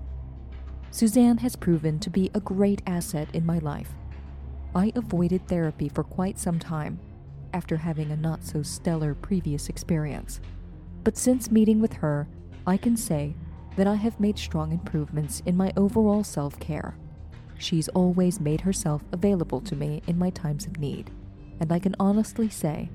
Suzanne 0.90 1.38
has 1.40 1.56
proven 1.56 2.00
to 2.00 2.10
be 2.10 2.32
a 2.34 2.40
great 2.40 2.82
asset 2.88 3.28
in 3.34 3.46
my 3.46 3.60
life. 3.60 3.94
I 4.74 4.92
avoided 4.96 5.48
therapy 5.48 5.90
for 5.90 6.04
quite 6.04 6.40
some 6.40 6.58
time 6.58 7.00
after 7.54 7.78
having 7.78 8.12
a 8.12 8.18
not 8.18 8.44
so 8.44 8.64
stellar 8.64 9.14
previous 9.14 9.70
experience. 9.70 10.40
But 11.04 11.18
since 11.18 11.52
meeting 11.52 11.80
with 11.80 11.94
her, 11.94 12.28
I 12.68 12.78
can 12.78 12.98
say 12.98 13.36
that 13.76 13.88
I 13.88 13.96
have 13.96 14.20
made 14.20 14.40
strong 14.40 14.72
improvements 14.72 15.44
in 15.46 15.56
my 15.56 15.72
overall 15.78 16.24
self 16.24 16.60
care. 16.60 16.98
She's 17.58 17.88
always 17.90 18.40
made 18.40 18.62
herself 18.62 19.04
available 19.12 19.62
to 19.62 19.76
me 19.76 20.02
in 20.08 20.18
my 20.18 20.32
times 20.32 20.66
of 20.66 20.80
need, 20.80 21.12
and 21.60 21.72
I 21.72 21.78
can 21.80 21.96
honestly 22.00 22.50
say 22.50 22.90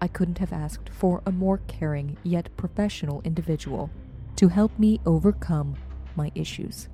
I 0.00 0.08
couldn't 0.08 0.38
have 0.38 0.52
asked 0.52 0.90
for 0.90 1.22
a 1.26 1.32
more 1.32 1.60
caring 1.66 2.16
yet 2.22 2.54
professional 2.56 3.20
individual 3.22 3.90
to 4.36 4.46
help 4.48 4.78
me 4.78 5.00
overcome 5.04 5.74
my 6.14 6.30
issues. 6.34 6.88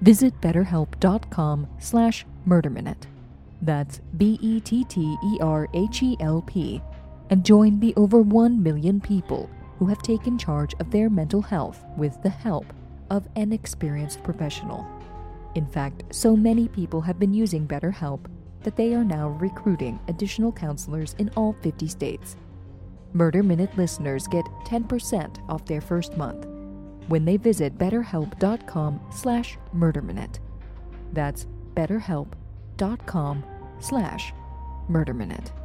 Visit 0.00 0.40
betterhelp.com 0.40 1.68
slash 1.78 2.26
murderminute. 2.46 3.06
That's 3.62 4.00
B-E-T-T-E-R-H-E-L-P 4.18 4.82
and 7.30 7.44
join 7.44 7.80
the 7.80 7.94
over 7.96 8.20
1 8.20 8.62
million 8.62 9.00
people 9.00 9.48
who 9.84 9.90
have 9.90 10.00
taken 10.00 10.38
charge 10.38 10.72
of 10.80 10.90
their 10.90 11.10
mental 11.10 11.42
health 11.42 11.84
with 11.98 12.16
the 12.22 12.30
help 12.30 12.64
of 13.10 13.28
an 13.36 13.52
experienced 13.52 14.22
professional. 14.22 14.86
In 15.56 15.66
fact, 15.66 16.04
so 16.10 16.34
many 16.34 16.68
people 16.68 17.02
have 17.02 17.18
been 17.18 17.34
using 17.34 17.68
BetterHelp 17.68 18.20
that 18.62 18.76
they 18.76 18.94
are 18.94 19.04
now 19.04 19.28
recruiting 19.28 20.00
additional 20.08 20.50
counselors 20.50 21.14
in 21.18 21.30
all 21.36 21.54
50 21.60 21.86
states. 21.86 22.38
Murder 23.12 23.42
Minute 23.42 23.76
listeners 23.76 24.26
get 24.26 24.46
10% 24.64 25.46
off 25.50 25.66
their 25.66 25.82
first 25.82 26.16
month 26.16 26.46
when 27.08 27.26
they 27.26 27.36
visit 27.36 27.76
betterhelp.com 27.76 29.00
slash 29.12 29.58
murderminute. 29.76 30.38
That's 31.12 31.46
betterhelp.com 31.74 33.44
slash 33.80 34.32
murderminute. 34.88 35.63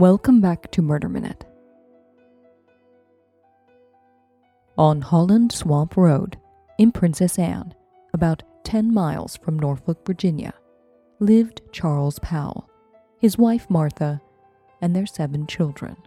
Welcome 0.00 0.40
back 0.40 0.70
to 0.70 0.80
Murder 0.80 1.10
Minute. 1.10 1.44
On 4.78 5.02
Holland 5.02 5.52
Swamp 5.52 5.94
Road, 5.94 6.38
in 6.78 6.90
Princess 6.90 7.38
Anne, 7.38 7.74
about 8.14 8.42
10 8.64 8.94
miles 8.94 9.36
from 9.36 9.58
Norfolk, 9.58 10.06
Virginia, 10.06 10.54
lived 11.18 11.60
Charles 11.70 12.18
Powell, 12.20 12.66
his 13.18 13.36
wife 13.36 13.68
Martha, 13.68 14.22
and 14.80 14.96
their 14.96 15.04
seven 15.04 15.46
children. 15.46 15.98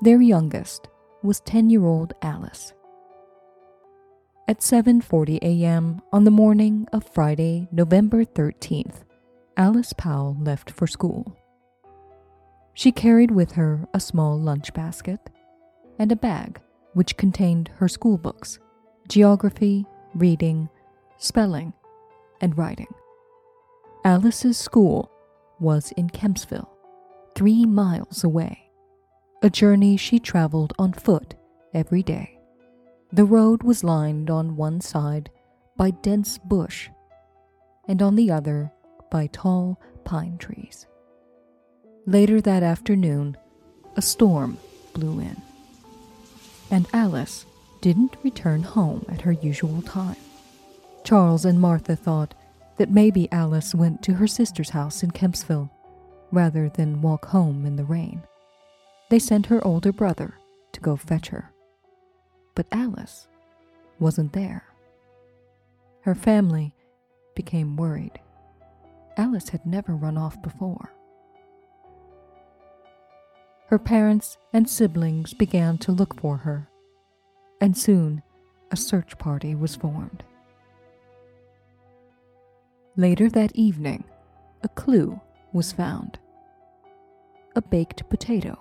Their 0.00 0.20
youngest 0.20 0.88
was 1.22 1.42
10-year-old 1.42 2.12
Alice. 2.22 2.72
At 4.48 4.58
7:40 4.58 5.38
a.m. 5.42 6.02
on 6.12 6.24
the 6.24 6.32
morning 6.32 6.88
of 6.92 7.08
Friday, 7.14 7.68
November 7.70 8.24
13th, 8.24 9.04
Alice 9.56 9.92
Powell 9.92 10.36
left 10.40 10.72
for 10.72 10.88
school. 10.88 11.36
She 12.74 12.92
carried 12.92 13.30
with 13.30 13.52
her 13.52 13.86
a 13.92 14.00
small 14.00 14.38
lunch 14.38 14.72
basket 14.72 15.30
and 15.98 16.10
a 16.10 16.16
bag 16.16 16.60
which 16.94 17.16
contained 17.16 17.70
her 17.76 17.88
school 17.88 18.18
books, 18.18 18.58
geography, 19.08 19.86
reading, 20.14 20.68
spelling, 21.18 21.72
and 22.40 22.56
writing. 22.56 22.92
Alice's 24.04 24.58
school 24.58 25.10
was 25.60 25.92
in 25.92 26.10
Kempsville, 26.10 26.68
three 27.34 27.64
miles 27.64 28.24
away, 28.24 28.70
a 29.42 29.50
journey 29.50 29.96
she 29.96 30.18
traveled 30.18 30.72
on 30.78 30.92
foot 30.92 31.34
every 31.72 32.02
day. 32.02 32.38
The 33.12 33.24
road 33.24 33.62
was 33.62 33.84
lined 33.84 34.30
on 34.30 34.56
one 34.56 34.80
side 34.80 35.30
by 35.76 35.90
dense 35.90 36.38
bush 36.38 36.88
and 37.86 38.00
on 38.00 38.16
the 38.16 38.30
other 38.30 38.72
by 39.10 39.28
tall 39.28 39.80
pine 40.04 40.38
trees. 40.38 40.86
Later 42.06 42.40
that 42.40 42.64
afternoon, 42.64 43.36
a 43.96 44.02
storm 44.02 44.58
blew 44.92 45.20
in, 45.20 45.40
and 46.68 46.88
Alice 46.92 47.46
didn't 47.80 48.16
return 48.24 48.64
home 48.64 49.04
at 49.08 49.20
her 49.20 49.30
usual 49.32 49.82
time. 49.82 50.16
Charles 51.04 51.44
and 51.44 51.60
Martha 51.60 51.94
thought 51.94 52.34
that 52.76 52.90
maybe 52.90 53.30
Alice 53.30 53.72
went 53.72 54.02
to 54.02 54.14
her 54.14 54.26
sister's 54.26 54.70
house 54.70 55.04
in 55.04 55.12
Kempsville 55.12 55.70
rather 56.32 56.68
than 56.68 57.02
walk 57.02 57.26
home 57.26 57.64
in 57.64 57.76
the 57.76 57.84
rain. 57.84 58.22
They 59.08 59.20
sent 59.20 59.46
her 59.46 59.64
older 59.64 59.92
brother 59.92 60.34
to 60.72 60.80
go 60.80 60.96
fetch 60.96 61.28
her. 61.28 61.52
But 62.56 62.66
Alice 62.72 63.28
wasn't 64.00 64.32
there. 64.32 64.64
Her 66.00 66.16
family 66.16 66.74
became 67.36 67.76
worried. 67.76 68.18
Alice 69.16 69.50
had 69.50 69.64
never 69.64 69.94
run 69.94 70.18
off 70.18 70.40
before. 70.42 70.90
Her 73.72 73.78
parents 73.78 74.36
and 74.52 74.68
siblings 74.68 75.32
began 75.32 75.78
to 75.78 75.92
look 75.92 76.20
for 76.20 76.36
her, 76.36 76.68
and 77.58 77.74
soon 77.74 78.22
a 78.70 78.76
search 78.76 79.16
party 79.16 79.54
was 79.54 79.76
formed. 79.76 80.22
Later 82.96 83.30
that 83.30 83.56
evening, 83.56 84.04
a 84.62 84.68
clue 84.68 85.18
was 85.54 85.72
found 85.72 86.18
a 87.56 87.62
baked 87.62 88.06
potato 88.10 88.58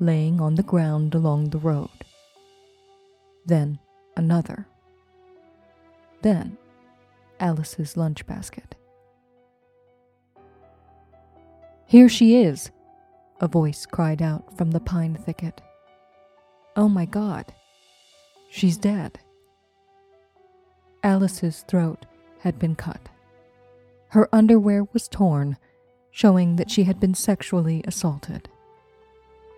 laying 0.00 0.40
on 0.40 0.54
the 0.54 0.62
ground 0.62 1.14
along 1.14 1.50
the 1.50 1.58
road. 1.58 1.90
Then 3.44 3.78
another. 4.16 4.66
Then 6.22 6.56
Alice's 7.38 7.94
lunch 7.94 8.24
basket. 8.24 8.74
Here 11.84 12.08
she 12.08 12.36
is, 12.36 12.70
a 13.44 13.48
voice 13.48 13.84
cried 13.84 14.22
out 14.22 14.56
from 14.56 14.70
the 14.70 14.80
pine 14.80 15.14
thicket. 15.14 15.60
Oh 16.76 16.88
my 16.88 17.04
god, 17.04 17.52
she's 18.50 18.78
dead. 18.78 19.20
Alice's 21.02 21.62
throat 21.68 22.06
had 22.40 22.58
been 22.58 22.74
cut. 22.74 23.10
Her 24.08 24.28
underwear 24.32 24.84
was 24.92 25.08
torn, 25.08 25.58
showing 26.10 26.56
that 26.56 26.70
she 26.70 26.84
had 26.84 26.98
been 26.98 27.14
sexually 27.14 27.82
assaulted. 27.86 28.48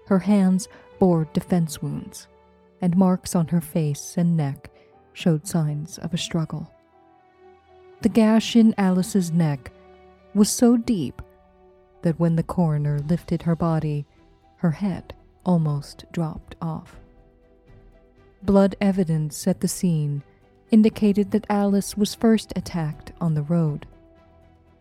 Her 0.08 0.18
hands 0.18 0.68
bore 0.98 1.28
defense 1.32 1.80
wounds, 1.80 2.26
and 2.80 2.96
marks 2.96 3.36
on 3.36 3.48
her 3.48 3.60
face 3.60 4.16
and 4.16 4.36
neck 4.36 4.70
showed 5.12 5.46
signs 5.46 5.98
of 5.98 6.12
a 6.12 6.18
struggle. 6.18 6.72
The 8.02 8.08
gash 8.08 8.56
in 8.56 8.74
Alice's 8.76 9.30
neck 9.30 9.70
was 10.34 10.50
so 10.50 10.76
deep 10.76 11.22
that 12.06 12.20
when 12.20 12.36
the 12.36 12.42
coroner 12.44 13.00
lifted 13.00 13.42
her 13.42 13.56
body, 13.56 14.06
her 14.58 14.70
head 14.70 15.12
almost 15.44 16.04
dropped 16.12 16.54
off. 16.62 17.00
Blood 18.44 18.76
evidence 18.80 19.48
at 19.48 19.58
the 19.58 19.66
scene 19.66 20.22
indicated 20.70 21.32
that 21.32 21.50
Alice 21.50 21.96
was 21.96 22.14
first 22.14 22.52
attacked 22.54 23.10
on 23.20 23.34
the 23.34 23.42
road. 23.42 23.88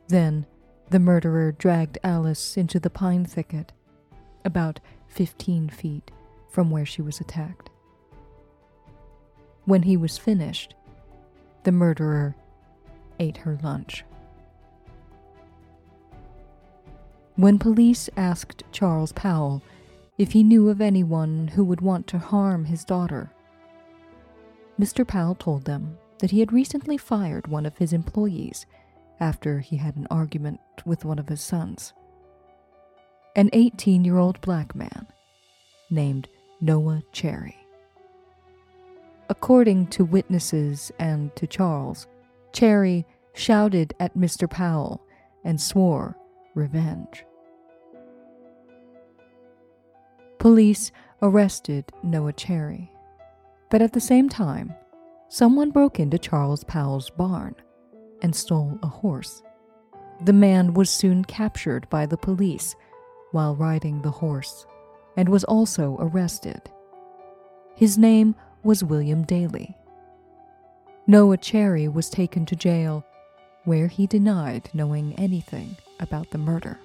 Then, 0.07 0.45
the 0.91 0.99
murderer 0.99 1.51
dragged 1.51 1.97
Alice 2.03 2.57
into 2.57 2.79
the 2.79 2.91
pine 2.91 3.25
thicket, 3.25 3.71
about 4.43 4.79
15 5.07 5.69
feet 5.69 6.11
from 6.51 6.69
where 6.69 6.85
she 6.85 7.01
was 7.01 7.19
attacked. 7.19 7.71
When 9.63 9.81
he 9.81 9.97
was 9.97 10.19
finished, 10.19 10.75
the 11.63 11.71
murderer 11.71 12.35
ate 13.19 13.37
her 13.37 13.57
lunch. 13.63 14.05
When 17.35 17.59
police 17.59 18.09
asked 18.15 18.63
Charles 18.71 19.11
Powell 19.11 19.61
if 20.17 20.31
he 20.31 20.41
knew 20.43 20.69
of 20.69 20.79
anyone 20.79 21.49
who 21.49 21.65
would 21.65 21.81
want 21.81 22.07
to 22.07 22.17
harm 22.17 22.65
his 22.65 22.85
daughter, 22.85 23.29
Mr. 24.79 25.05
Powell 25.05 25.35
told 25.35 25.65
them 25.65 25.97
that 26.19 26.31
he 26.31 26.39
had 26.39 26.53
recently 26.53 26.97
fired 26.97 27.47
one 27.47 27.65
of 27.65 27.77
his 27.77 27.91
employees 27.91 28.65
after 29.19 29.59
he 29.59 29.75
had 29.75 29.97
an 29.97 30.07
argument 30.09 30.61
with 30.85 31.03
one 31.03 31.19
of 31.19 31.27
his 31.27 31.41
sons. 31.41 31.93
An 33.35 33.49
18 33.51 34.05
year 34.05 34.17
old 34.17 34.39
black 34.39 34.73
man 34.73 35.07
named 35.89 36.29
Noah 36.61 37.03
Cherry. 37.11 37.57
According 39.29 39.87
to 39.87 40.05
witnesses 40.05 40.89
and 40.99 41.35
to 41.35 41.47
Charles, 41.47 42.07
Cherry 42.53 43.05
shouted 43.33 43.93
at 43.99 44.15
Mr. 44.15 44.49
Powell 44.49 45.01
and 45.43 45.59
swore 45.59 46.15
revenge. 46.55 47.23
Police 50.39 50.91
arrested 51.21 51.91
Noah 52.03 52.33
Cherry, 52.33 52.91
but 53.69 53.81
at 53.81 53.93
the 53.93 54.01
same 54.01 54.29
time, 54.29 54.73
someone 55.27 55.71
broke 55.71 55.99
into 55.99 56.17
Charles 56.17 56.63
Powell's 56.63 57.09
barn 57.09 57.55
and 58.21 58.35
stole 58.35 58.79
a 58.81 58.87
horse. 58.87 59.43
The 60.23 60.33
man 60.33 60.73
was 60.73 60.89
soon 60.89 61.25
captured 61.25 61.89
by 61.89 62.05
the 62.05 62.17
police 62.17 62.75
while 63.31 63.55
riding 63.55 64.01
the 64.01 64.11
horse 64.11 64.65
and 65.17 65.29
was 65.29 65.43
also 65.43 65.97
arrested. 65.99 66.61
His 67.75 67.97
name 67.97 68.35
was 68.63 68.83
William 68.83 69.23
Daly. 69.23 69.75
Noah 71.07 71.37
Cherry 71.37 71.87
was 71.87 72.09
taken 72.09 72.45
to 72.45 72.55
jail, 72.55 73.05
where 73.65 73.87
he 73.87 74.07
denied 74.07 74.69
knowing 74.73 75.13
anything 75.15 75.75
about 75.99 76.29
the 76.31 76.37
murder. 76.37 76.79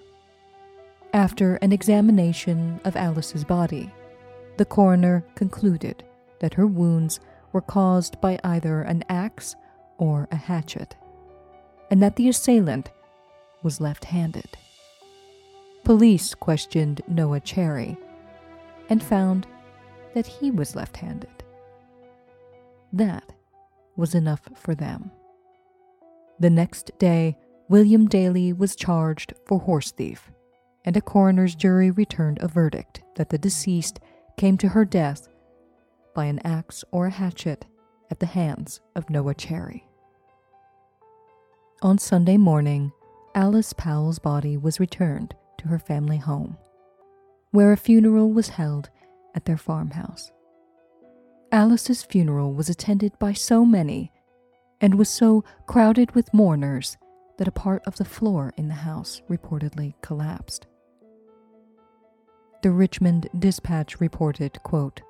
After 1.12 1.56
an 1.56 1.72
examination 1.72 2.80
of 2.84 2.96
Alice's 2.96 3.44
body, 3.44 3.92
the 4.56 4.64
coroner 4.64 5.24
concluded 5.34 6.04
that 6.40 6.54
her 6.54 6.66
wounds 6.66 7.20
were 7.52 7.60
caused 7.60 8.20
by 8.20 8.38
either 8.44 8.82
an 8.82 9.04
axe 9.08 9.56
or 9.98 10.28
a 10.30 10.36
hatchet, 10.36 10.96
and 11.90 12.02
that 12.02 12.16
the 12.16 12.28
assailant 12.28 12.90
was 13.62 13.80
left 13.80 14.04
handed. 14.04 14.56
Police 15.84 16.34
questioned 16.34 17.02
Noah 17.08 17.40
Cherry 17.40 17.96
and 18.88 19.02
found 19.02 19.46
that 20.14 20.26
he 20.26 20.50
was 20.50 20.76
left 20.76 20.96
handed. 20.96 21.30
That 22.92 23.32
was 23.96 24.14
enough 24.14 24.42
for 24.54 24.74
them. 24.74 25.10
The 26.40 26.50
next 26.50 26.90
day, 26.98 27.36
William 27.68 28.08
Daly 28.08 28.54
was 28.54 28.74
charged 28.74 29.34
for 29.44 29.60
horse 29.60 29.90
thief, 29.90 30.32
and 30.86 30.96
a 30.96 31.02
coroner's 31.02 31.54
jury 31.54 31.90
returned 31.90 32.38
a 32.40 32.48
verdict 32.48 33.02
that 33.16 33.28
the 33.28 33.36
deceased 33.36 34.00
came 34.38 34.56
to 34.56 34.68
her 34.70 34.86
death 34.86 35.28
by 36.14 36.24
an 36.24 36.38
axe 36.42 36.82
or 36.92 37.06
a 37.06 37.10
hatchet 37.10 37.66
at 38.10 38.20
the 38.20 38.26
hands 38.26 38.80
of 38.96 39.10
Noah 39.10 39.34
Cherry. 39.34 39.86
On 41.82 41.98
Sunday 41.98 42.38
morning, 42.38 42.90
Alice 43.34 43.74
Powell's 43.74 44.18
body 44.18 44.56
was 44.56 44.80
returned 44.80 45.34
to 45.58 45.68
her 45.68 45.78
family 45.78 46.16
home, 46.16 46.56
where 47.50 47.70
a 47.70 47.76
funeral 47.76 48.32
was 48.32 48.48
held 48.48 48.88
at 49.34 49.44
their 49.44 49.58
farmhouse. 49.58 50.32
Alice's 51.52 52.02
funeral 52.02 52.54
was 52.54 52.70
attended 52.70 53.18
by 53.18 53.34
so 53.34 53.64
many 53.64 54.10
and 54.80 54.94
was 54.94 55.08
so 55.08 55.44
crowded 55.66 56.14
with 56.14 56.32
mourners 56.34 56.96
that 57.38 57.48
a 57.48 57.52
part 57.52 57.82
of 57.86 57.96
the 57.96 58.04
floor 58.04 58.52
in 58.56 58.68
the 58.68 58.74
house 58.74 59.22
reportedly 59.28 59.94
collapsed. 60.02 60.66
The 62.62 62.70
Richmond 62.70 63.28
Dispatch 63.38 64.00
reported, 64.00 64.62
quote, 64.62 65.00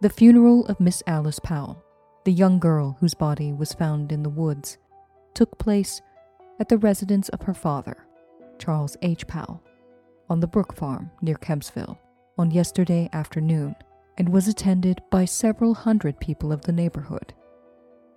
The 0.00 0.10
funeral 0.10 0.66
of 0.66 0.78
Miss 0.78 1.02
Alice 1.06 1.40
Powell, 1.40 1.82
the 2.24 2.32
young 2.32 2.60
girl 2.60 2.96
whose 3.00 3.14
body 3.14 3.52
was 3.52 3.72
found 3.72 4.12
in 4.12 4.22
the 4.22 4.30
woods, 4.30 4.78
took 5.34 5.58
place 5.58 6.00
at 6.60 6.68
the 6.68 6.78
residence 6.78 7.28
of 7.30 7.42
her 7.42 7.54
father, 7.54 8.06
Charles 8.58 8.96
H. 9.02 9.26
Powell, 9.26 9.62
on 10.30 10.40
the 10.40 10.46
Brook 10.46 10.74
Farm 10.74 11.10
near 11.22 11.36
Kempsville 11.36 11.98
on 12.38 12.52
yesterday 12.52 13.08
afternoon 13.12 13.74
and 14.16 14.28
was 14.28 14.46
attended 14.48 15.02
by 15.10 15.24
several 15.24 15.74
hundred 15.74 16.20
people 16.20 16.52
of 16.52 16.62
the 16.62 16.72
neighborhood. 16.72 17.34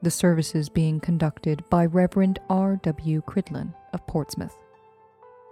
The 0.04 0.10
services 0.10 0.68
being 0.68 1.00
conducted 1.00 1.64
by 1.70 1.86
Reverend 1.86 2.40
R. 2.50 2.78
W. 2.78 3.22
Cridlin 3.22 3.76
of 3.94 4.08
Portsmouth. 4.08 4.56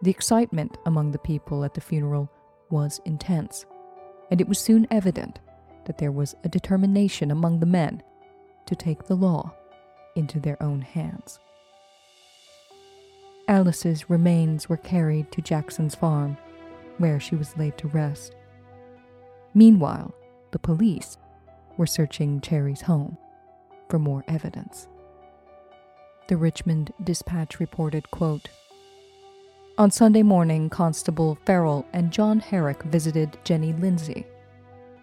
The 0.01 0.09
excitement 0.09 0.75
among 0.87 1.11
the 1.11 1.19
people 1.19 1.63
at 1.63 1.75
the 1.75 1.81
funeral 1.81 2.31
was 2.71 2.99
intense, 3.05 3.67
and 4.31 4.41
it 4.41 4.47
was 4.47 4.57
soon 4.57 4.87
evident 4.89 5.39
that 5.85 5.99
there 5.99 6.11
was 6.11 6.35
a 6.43 6.49
determination 6.49 7.29
among 7.29 7.59
the 7.59 7.67
men 7.67 8.01
to 8.65 8.75
take 8.75 9.03
the 9.03 9.15
law 9.15 9.53
into 10.15 10.39
their 10.39 10.61
own 10.63 10.81
hands. 10.81 11.39
Alice's 13.47 14.09
remains 14.09 14.67
were 14.67 14.77
carried 14.77 15.31
to 15.31 15.43
Jackson's 15.43 15.93
farm, 15.93 16.37
where 16.97 17.19
she 17.19 17.35
was 17.35 17.55
laid 17.55 17.77
to 17.77 17.87
rest. 17.89 18.33
Meanwhile, 19.53 20.11
the 20.49 20.59
police 20.59 21.17
were 21.77 21.87
searching 21.87 22.41
Cherry's 22.41 22.81
home 22.81 23.15
for 23.89 23.99
more 23.99 24.23
evidence. 24.27 24.87
The 26.27 26.37
Richmond 26.37 26.93
Dispatch 27.03 27.59
reported, 27.59 28.11
quote, 28.11 28.49
On 29.77 29.89
Sunday 29.89 30.21
morning, 30.21 30.69
Constable 30.69 31.37
Farrell 31.45 31.85
and 31.91 32.11
John 32.11 32.39
Herrick 32.39 32.83
visited 32.83 33.37
Jenny 33.43 33.73
Lindsay, 33.73 34.25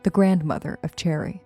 the 0.05 0.11
grandmother 0.11 0.79
of 0.85 0.95
Cherry. 0.95 1.43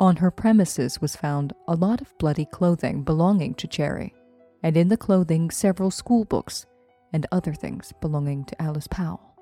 On 0.00 0.16
her 0.16 0.30
premises 0.30 1.00
was 1.00 1.16
found 1.16 1.52
a 1.68 1.74
lot 1.74 2.00
of 2.00 2.16
bloody 2.18 2.46
clothing 2.46 3.02
belonging 3.02 3.54
to 3.54 3.66
Cherry, 3.66 4.14
and 4.62 4.76
in 4.76 4.88
the 4.88 4.96
clothing 4.96 5.50
several 5.50 5.90
school 5.90 6.24
books 6.24 6.66
and 7.12 7.26
other 7.30 7.54
things 7.54 7.92
belonging 8.00 8.44
to 8.46 8.62
Alice 8.62 8.88
Powell. 8.88 9.34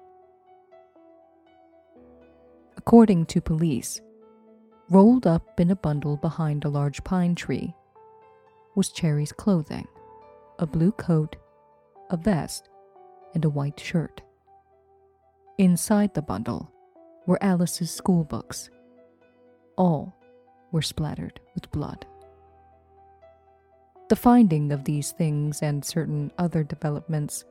According 2.77 3.27
to 3.27 3.41
police, 3.41 4.01
rolled 4.91 5.27
up 5.27 5.61
in 5.61 5.71
a 5.71 5.77
bundle 5.77 6.17
behind 6.17 6.65
a 6.65 6.69
large 6.69 7.03
pine 7.05 7.35
tree 7.35 7.75
was 8.75 8.91
Cherry's 8.91 9.33
clothing 9.33 9.87
a 10.61 10.67
blue 10.67 10.93
coat, 10.93 11.35
a 12.11 12.17
vest, 12.17 12.69
and 13.35 13.45
a 13.45 13.51
white 13.51 13.81
shirt. 13.81 14.23
Inside 15.59 16.15
the 16.15 16.23
bundle 16.23 16.71
were 17.27 17.43
Alice's 17.43 17.91
school 17.91 18.23
books. 18.23 18.71
All 19.77 20.15
were 20.71 20.83
splattered 20.83 21.41
with 21.55 21.71
blood. 21.73 22.07
The 24.09 24.17
finding 24.17 24.71
of 24.71 24.85
these 24.85 25.13
things 25.13 25.63
and 25.63 25.85
certain 25.85 26.31
other 26.39 26.63
developments, 26.63 27.45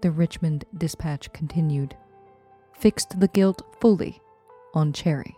the 0.00 0.10
Richmond 0.10 0.64
Dispatch 0.76 1.32
continued, 1.32 1.96
fixed 2.72 3.18
the 3.20 3.28
guilt 3.28 3.62
fully 3.80 4.20
on 4.72 4.92
Cherry, 4.92 5.34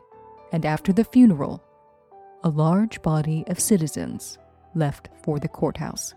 and 0.52 0.64
after 0.64 0.92
the 0.92 1.04
funeral, 1.04 1.62
a 2.42 2.48
large 2.48 3.02
body 3.02 3.44
of 3.48 3.60
citizens 3.60 4.38
left 4.74 5.08
for 5.22 5.38
the 5.38 5.48
courthouse. 5.48 6.14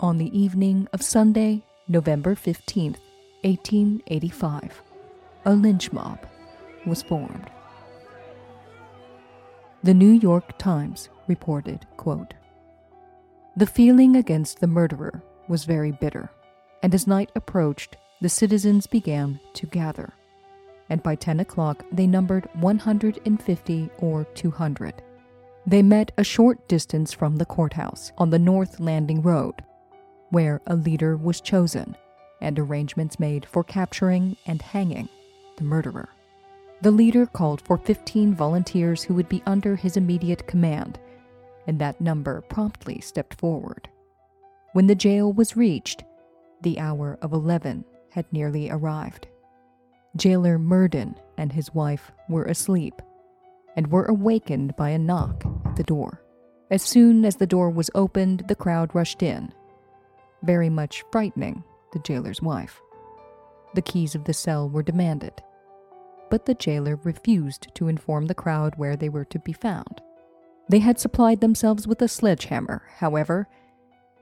On 0.00 0.16
the 0.16 0.36
evening 0.38 0.88
of 0.92 1.02
Sunday, 1.02 1.62
November 1.86 2.34
15, 2.34 2.92
1885, 3.42 4.82
a 5.44 5.54
lynch 5.54 5.92
mob 5.92 6.18
was 6.86 7.02
formed. 7.02 7.50
The 9.82 9.94
New 9.94 10.12
York 10.12 10.56
Times 10.58 11.08
reported, 11.26 11.86
quote, 11.96 12.34
The 13.56 13.66
feeling 13.66 14.16
against 14.16 14.60
the 14.60 14.66
murderer 14.66 15.22
was 15.48 15.64
very 15.64 15.92
bitter, 15.92 16.30
and 16.82 16.94
as 16.94 17.06
night 17.06 17.30
approached, 17.34 17.96
the 18.20 18.28
citizens 18.28 18.86
began 18.86 19.40
to 19.54 19.66
gather, 19.66 20.12
and 20.90 21.02
by 21.02 21.14
10 21.14 21.40
o'clock 21.40 21.84
they 21.92 22.06
numbered 22.06 22.48
150 22.54 23.90
or 23.98 24.24
200. 24.34 25.02
They 25.66 25.82
met 25.82 26.12
a 26.18 26.24
short 26.24 26.68
distance 26.68 27.12
from 27.12 27.36
the 27.36 27.46
courthouse 27.46 28.12
on 28.18 28.30
the 28.30 28.38
North 28.38 28.80
Landing 28.80 29.22
Road, 29.22 29.62
where 30.30 30.60
a 30.66 30.76
leader 30.76 31.16
was 31.16 31.40
chosen 31.40 31.96
and 32.40 32.58
arrangements 32.58 33.20
made 33.20 33.46
for 33.46 33.62
capturing 33.62 34.36
and 34.46 34.60
hanging 34.60 35.08
the 35.56 35.64
murderer. 35.64 36.08
The 36.82 36.90
leader 36.90 37.26
called 37.26 37.60
for 37.60 37.76
15 37.76 38.34
volunteers 38.34 39.02
who 39.02 39.14
would 39.14 39.28
be 39.28 39.42
under 39.44 39.76
his 39.76 39.96
immediate 39.96 40.46
command, 40.46 40.98
and 41.66 41.78
that 41.78 42.00
number 42.00 42.40
promptly 42.40 43.00
stepped 43.00 43.34
forward. 43.34 43.88
When 44.72 44.86
the 44.86 44.94
jail 44.94 45.32
was 45.32 45.56
reached, 45.56 46.04
the 46.62 46.78
hour 46.78 47.18
of 47.20 47.32
11 47.32 47.84
had 48.10 48.24
nearly 48.32 48.70
arrived. 48.70 49.26
Jailer 50.16 50.58
Murden 50.58 51.14
and 51.36 51.52
his 51.52 51.74
wife 51.74 52.12
were 52.28 52.44
asleep 52.44 53.00
and 53.76 53.86
were 53.90 54.06
awakened 54.06 54.76
by 54.76 54.90
a 54.90 54.98
knock 54.98 55.44
at 55.64 55.76
the 55.76 55.84
door. 55.84 56.22
As 56.70 56.82
soon 56.82 57.24
as 57.24 57.36
the 57.36 57.46
door 57.46 57.70
was 57.70 57.90
opened, 57.94 58.44
the 58.48 58.54
crowd 58.54 58.94
rushed 58.94 59.22
in, 59.22 59.52
very 60.42 60.68
much 60.68 61.04
frightening 61.10 61.64
the 61.92 62.00
jailer's 62.00 62.42
wife. 62.42 62.80
The 63.74 63.82
keys 63.82 64.14
of 64.14 64.24
the 64.24 64.34
cell 64.34 64.68
were 64.68 64.82
demanded, 64.82 65.42
but 66.28 66.46
the 66.46 66.54
jailer 66.54 66.96
refused 66.96 67.68
to 67.74 67.88
inform 67.88 68.26
the 68.26 68.34
crowd 68.34 68.74
where 68.76 68.96
they 68.96 69.08
were 69.08 69.24
to 69.26 69.38
be 69.38 69.52
found. 69.52 70.00
They 70.68 70.80
had 70.80 71.00
supplied 71.00 71.40
themselves 71.40 71.86
with 71.86 72.02
a 72.02 72.08
sledgehammer, 72.08 72.82
however, 72.98 73.48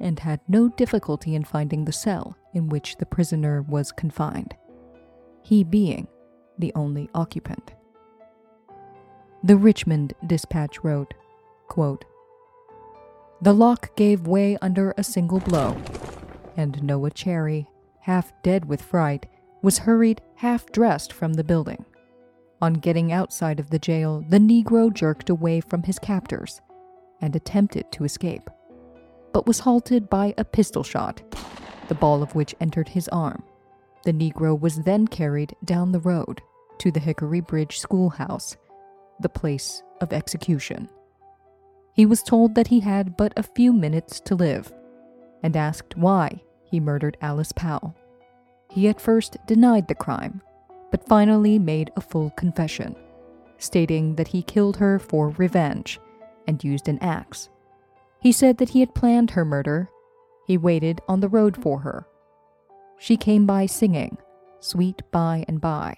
and 0.00 0.18
had 0.20 0.40
no 0.48 0.68
difficulty 0.68 1.34
in 1.34 1.44
finding 1.44 1.84
the 1.84 1.92
cell 1.92 2.36
in 2.54 2.68
which 2.68 2.96
the 2.96 3.06
prisoner 3.06 3.62
was 3.62 3.92
confined, 3.92 4.54
he 5.48 5.64
being 5.64 6.06
the 6.58 6.70
only 6.74 7.08
occupant. 7.14 7.72
The 9.42 9.56
Richmond 9.56 10.12
Dispatch 10.26 10.84
wrote, 10.84 11.14
quote, 11.68 12.04
The 13.40 13.54
lock 13.54 13.96
gave 13.96 14.26
way 14.26 14.58
under 14.60 14.92
a 14.98 15.02
single 15.02 15.40
blow, 15.40 15.74
and 16.58 16.82
Noah 16.82 17.12
Cherry, 17.12 17.66
half 18.00 18.30
dead 18.42 18.66
with 18.66 18.82
fright, 18.82 19.24
was 19.62 19.78
hurried 19.78 20.20
half 20.34 20.70
dressed 20.70 21.14
from 21.14 21.32
the 21.32 21.44
building. 21.44 21.86
On 22.60 22.74
getting 22.74 23.10
outside 23.10 23.58
of 23.58 23.70
the 23.70 23.78
jail, 23.78 24.22
the 24.28 24.38
Negro 24.38 24.92
jerked 24.92 25.30
away 25.30 25.60
from 25.62 25.84
his 25.84 25.98
captors 25.98 26.60
and 27.22 27.34
attempted 27.34 27.90
to 27.92 28.04
escape, 28.04 28.50
but 29.32 29.46
was 29.46 29.60
halted 29.60 30.10
by 30.10 30.34
a 30.36 30.44
pistol 30.44 30.82
shot, 30.82 31.22
the 31.88 31.94
ball 31.94 32.22
of 32.22 32.34
which 32.34 32.54
entered 32.60 32.90
his 32.90 33.08
arm. 33.08 33.42
The 34.08 34.14
Negro 34.14 34.58
was 34.58 34.84
then 34.84 35.06
carried 35.06 35.54
down 35.66 35.92
the 35.92 36.00
road 36.00 36.40
to 36.78 36.90
the 36.90 36.98
Hickory 36.98 37.40
Bridge 37.40 37.78
schoolhouse, 37.78 38.56
the 39.20 39.28
place 39.28 39.82
of 40.00 40.14
execution. 40.14 40.88
He 41.92 42.06
was 42.06 42.22
told 42.22 42.54
that 42.54 42.68
he 42.68 42.80
had 42.80 43.18
but 43.18 43.34
a 43.36 43.42
few 43.42 43.70
minutes 43.70 44.18
to 44.20 44.34
live 44.34 44.72
and 45.42 45.54
asked 45.54 45.94
why 45.94 46.40
he 46.64 46.80
murdered 46.80 47.18
Alice 47.20 47.52
Powell. 47.52 47.94
He 48.70 48.88
at 48.88 48.98
first 48.98 49.36
denied 49.46 49.88
the 49.88 49.94
crime, 49.94 50.40
but 50.90 51.06
finally 51.06 51.58
made 51.58 51.90
a 51.94 52.00
full 52.00 52.30
confession, 52.30 52.96
stating 53.58 54.14
that 54.14 54.28
he 54.28 54.40
killed 54.40 54.78
her 54.78 54.98
for 54.98 55.28
revenge 55.36 56.00
and 56.46 56.64
used 56.64 56.88
an 56.88 56.98
axe. 57.00 57.50
He 58.22 58.32
said 58.32 58.56
that 58.56 58.70
he 58.70 58.80
had 58.80 58.94
planned 58.94 59.32
her 59.32 59.44
murder. 59.44 59.90
He 60.46 60.56
waited 60.56 61.02
on 61.08 61.20
the 61.20 61.28
road 61.28 61.62
for 61.62 61.80
her. 61.80 62.06
She 62.98 63.16
came 63.16 63.46
by 63.46 63.66
singing, 63.66 64.18
Sweet 64.60 65.02
by 65.10 65.44
and 65.46 65.60
by. 65.60 65.96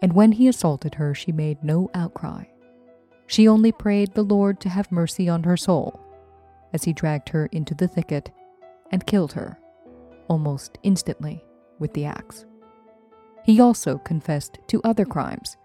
And 0.00 0.12
when 0.12 0.32
he 0.32 0.48
assaulted 0.48 0.94
her, 0.94 1.14
she 1.14 1.32
made 1.32 1.64
no 1.64 1.90
outcry. 1.94 2.44
She 3.26 3.48
only 3.48 3.72
prayed 3.72 4.14
the 4.14 4.22
Lord 4.22 4.60
to 4.60 4.68
have 4.68 4.92
mercy 4.92 5.28
on 5.28 5.42
her 5.44 5.56
soul 5.56 6.00
as 6.72 6.84
he 6.84 6.92
dragged 6.92 7.30
her 7.30 7.46
into 7.46 7.74
the 7.74 7.88
thicket 7.88 8.30
and 8.90 9.06
killed 9.06 9.32
her 9.32 9.58
almost 10.28 10.78
instantly 10.82 11.44
with 11.78 11.92
the 11.94 12.04
axe. 12.04 12.46
He 13.44 13.60
also 13.60 13.98
confessed 13.98 14.58
to 14.68 14.80
other 14.84 15.04
crimes, 15.04 15.56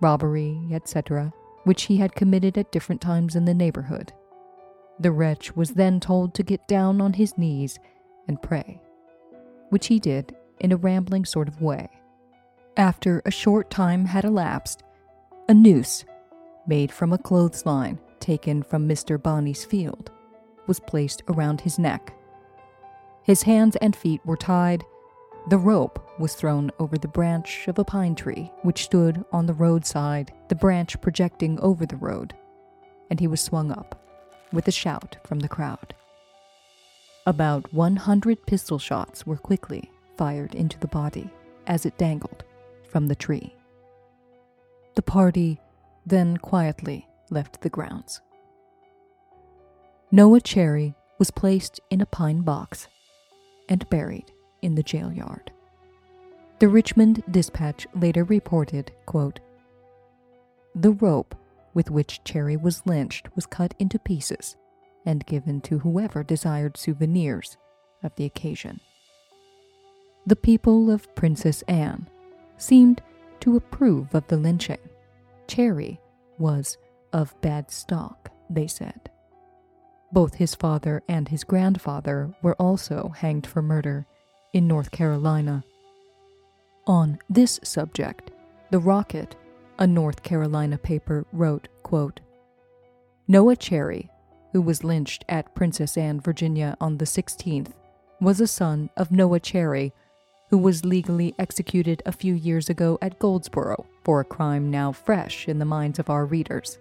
robbery, 0.00 0.58
etc., 0.72 1.32
which 1.64 1.84
he 1.84 1.98
had 1.98 2.14
committed 2.14 2.58
at 2.58 2.72
different 2.72 3.00
times 3.00 3.36
in 3.36 3.44
the 3.44 3.54
neighborhood. 3.54 4.12
The 4.98 5.12
wretch 5.12 5.54
was 5.56 5.70
then 5.70 6.00
told 6.00 6.34
to 6.34 6.42
get 6.42 6.66
down 6.66 7.00
on 7.00 7.14
his 7.14 7.38
knees 7.38 7.78
and 8.26 8.42
pray, 8.42 8.80
which 9.70 9.86
he 9.86 9.98
did 9.98 10.36
in 10.60 10.72
a 10.72 10.76
rambling 10.76 11.24
sort 11.24 11.48
of 11.48 11.60
way. 11.60 11.88
After 12.76 13.22
a 13.24 13.30
short 13.30 13.70
time 13.70 14.04
had 14.04 14.24
elapsed, 14.24 14.82
a 15.48 15.54
noose, 15.54 16.04
made 16.66 16.92
from 16.92 17.12
a 17.12 17.18
clothesline 17.18 17.98
taken 18.20 18.62
from 18.62 18.86
Mr. 18.86 19.20
Bonney's 19.20 19.64
field, 19.64 20.10
was 20.66 20.78
placed 20.78 21.22
around 21.28 21.62
his 21.62 21.78
neck 21.78 22.14
his 23.22 23.42
hands 23.42 23.76
and 23.76 23.94
feet 23.94 24.20
were 24.24 24.36
tied. 24.36 24.84
The 25.48 25.58
rope 25.58 26.04
was 26.18 26.34
thrown 26.34 26.70
over 26.78 26.98
the 26.98 27.08
branch 27.08 27.68
of 27.68 27.78
a 27.78 27.84
pine 27.84 28.14
tree 28.14 28.50
which 28.62 28.84
stood 28.84 29.24
on 29.32 29.46
the 29.46 29.54
roadside, 29.54 30.32
the 30.48 30.54
branch 30.54 31.00
projecting 31.00 31.58
over 31.60 31.86
the 31.86 31.96
road, 31.96 32.34
and 33.08 33.20
he 33.20 33.26
was 33.26 33.40
swung 33.40 33.70
up 33.70 34.04
with 34.52 34.68
a 34.68 34.72
shout 34.72 35.16
from 35.24 35.40
the 35.40 35.48
crowd. 35.48 35.94
About 37.30 37.72
100 37.72 38.44
pistol 38.44 38.80
shots 38.80 39.24
were 39.24 39.36
quickly 39.36 39.88
fired 40.16 40.52
into 40.52 40.76
the 40.80 40.88
body 40.88 41.30
as 41.68 41.86
it 41.86 41.96
dangled 41.96 42.42
from 42.88 43.06
the 43.06 43.14
tree. 43.14 43.54
The 44.96 45.02
party 45.02 45.60
then 46.04 46.38
quietly 46.38 47.06
left 47.30 47.60
the 47.60 47.70
grounds. 47.70 48.20
Noah 50.10 50.40
Cherry 50.40 50.96
was 51.20 51.30
placed 51.30 51.78
in 51.88 52.00
a 52.00 52.06
pine 52.06 52.40
box 52.40 52.88
and 53.68 53.88
buried 53.90 54.32
in 54.60 54.74
the 54.74 54.82
jail 54.82 55.12
yard. 55.12 55.52
The 56.58 56.68
Richmond 56.68 57.22
Dispatch 57.30 57.86
later 57.94 58.24
reported, 58.24 58.90
quote, 59.06 59.38
The 60.74 60.90
rope 60.90 61.36
with 61.74 61.92
which 61.92 62.24
Cherry 62.24 62.56
was 62.56 62.84
lynched 62.86 63.28
was 63.36 63.46
cut 63.46 63.72
into 63.78 64.00
pieces 64.00 64.56
and 65.04 65.26
given 65.26 65.60
to 65.62 65.78
whoever 65.80 66.22
desired 66.22 66.76
souvenirs 66.76 67.56
of 68.02 68.14
the 68.16 68.24
occasion. 68.24 68.80
The 70.26 70.36
people 70.36 70.90
of 70.90 71.14
Princess 71.14 71.62
Anne 71.62 72.08
seemed 72.56 73.02
to 73.40 73.56
approve 73.56 74.14
of 74.14 74.26
the 74.28 74.36
lynching. 74.36 74.78
Cherry 75.48 76.00
was 76.38 76.76
of 77.12 77.38
bad 77.40 77.70
stock, 77.70 78.30
they 78.48 78.66
said. 78.66 79.10
Both 80.12 80.34
his 80.34 80.54
father 80.54 81.02
and 81.08 81.28
his 81.28 81.44
grandfather 81.44 82.34
were 82.42 82.54
also 82.56 83.12
hanged 83.16 83.46
for 83.46 83.62
murder 83.62 84.06
in 84.52 84.66
North 84.66 84.90
Carolina. 84.90 85.64
On 86.86 87.18
this 87.28 87.60
subject, 87.62 88.30
The 88.70 88.78
Rocket, 88.78 89.36
a 89.78 89.86
North 89.86 90.22
Carolina 90.22 90.78
paper, 90.78 91.24
wrote, 91.32 91.68
quote, 91.82 92.20
Noah 93.28 93.56
Cherry, 93.56 94.10
who 94.52 94.60
was 94.60 94.84
lynched 94.84 95.24
at 95.28 95.54
Princess 95.54 95.96
Anne, 95.96 96.20
Virginia 96.20 96.76
on 96.80 96.98
the 96.98 97.04
16th, 97.04 97.72
was 98.20 98.40
a 98.40 98.46
son 98.46 98.90
of 98.96 99.10
Noah 99.10 99.40
Cherry, 99.40 99.92
who 100.50 100.58
was 100.58 100.84
legally 100.84 101.34
executed 101.38 102.02
a 102.04 102.12
few 102.12 102.34
years 102.34 102.68
ago 102.68 102.98
at 103.00 103.18
Goldsboro 103.18 103.86
for 104.04 104.20
a 104.20 104.24
crime 104.24 104.70
now 104.70 104.92
fresh 104.92 105.48
in 105.48 105.58
the 105.58 105.64
minds 105.64 105.98
of 105.98 106.10
our 106.10 106.26
readers. 106.26 106.78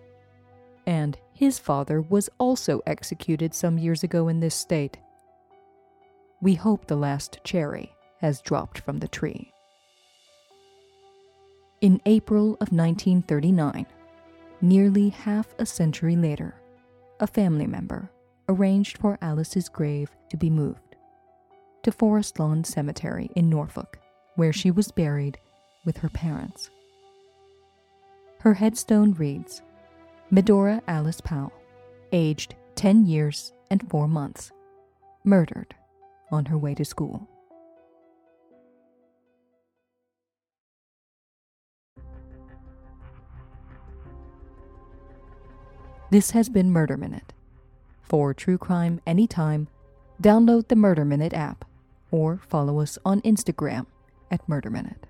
And 0.88 1.18
his 1.34 1.60
father 1.60 2.02
was 2.02 2.30
also 2.40 2.82
executed 2.88 3.54
some 3.54 3.78
years 3.78 4.04
ago 4.04 4.28
in 4.28 4.40
this 4.40 4.56
state. 4.56 4.98
We 6.42 6.56
hope 6.56 6.88
the 6.88 6.96
last 6.96 7.40
cherry 7.44 7.94
has 8.22 8.42
dropped 8.42 8.80
from 8.80 8.98
the 8.98 9.08
tree. 9.08 9.52
In 11.82 12.02
April 12.06 12.54
of 12.56 12.74
1939, 12.74 13.86
nearly 14.62 15.10
half 15.10 15.48
a 15.60 15.66
century 15.66 16.16
later, 16.16 16.56
a 17.20 17.28
family 17.28 17.68
member 17.68 18.10
arranged 18.48 18.98
for 18.98 19.18
Alice's 19.22 19.70
grave 19.70 20.10
to 20.30 20.38
be 20.38 20.50
moved 20.50 20.96
to 21.84 21.92
Forest 21.92 22.40
Lawn 22.40 22.64
Cemetery 22.64 23.30
in 23.36 23.50
Norfolk, 23.50 24.00
where 24.36 24.54
she 24.54 24.72
was 24.72 24.92
buried 24.92 25.38
with 25.86 25.98
her 25.98 26.10
parents. 26.10 26.70
Her 28.40 28.54
headstone 28.54 29.14
reads 29.14 29.62
Medora 30.32 30.82
Alice 30.88 31.22
Powell, 31.22 31.54
aged 32.12 32.56
10 32.76 33.06
years 33.06 33.54
and 33.70 33.88
4 33.90 34.08
months, 34.08 34.52
murdered 35.24 35.76
on 36.32 36.46
her 36.46 36.58
way 36.58 36.74
to 36.76 36.86
school. 36.86 37.28
This 46.12 46.32
has 46.32 46.50
been 46.50 46.72
Murder 46.72 46.98
Minute. 46.98 47.34
For 48.02 48.34
true 48.34 48.58
crime 48.58 49.00
anytime, 49.06 49.68
download 50.20 50.68
the 50.68 50.76
Murder 50.76 51.06
Minute 51.06 51.36
app 51.36 51.66
or 52.10 52.42
follow 52.48 52.80
us 52.80 52.98
on 53.06 53.22
Instagram 53.22 53.86
at 54.32 54.48
Murder 54.50 54.72
Minute. 54.72 55.06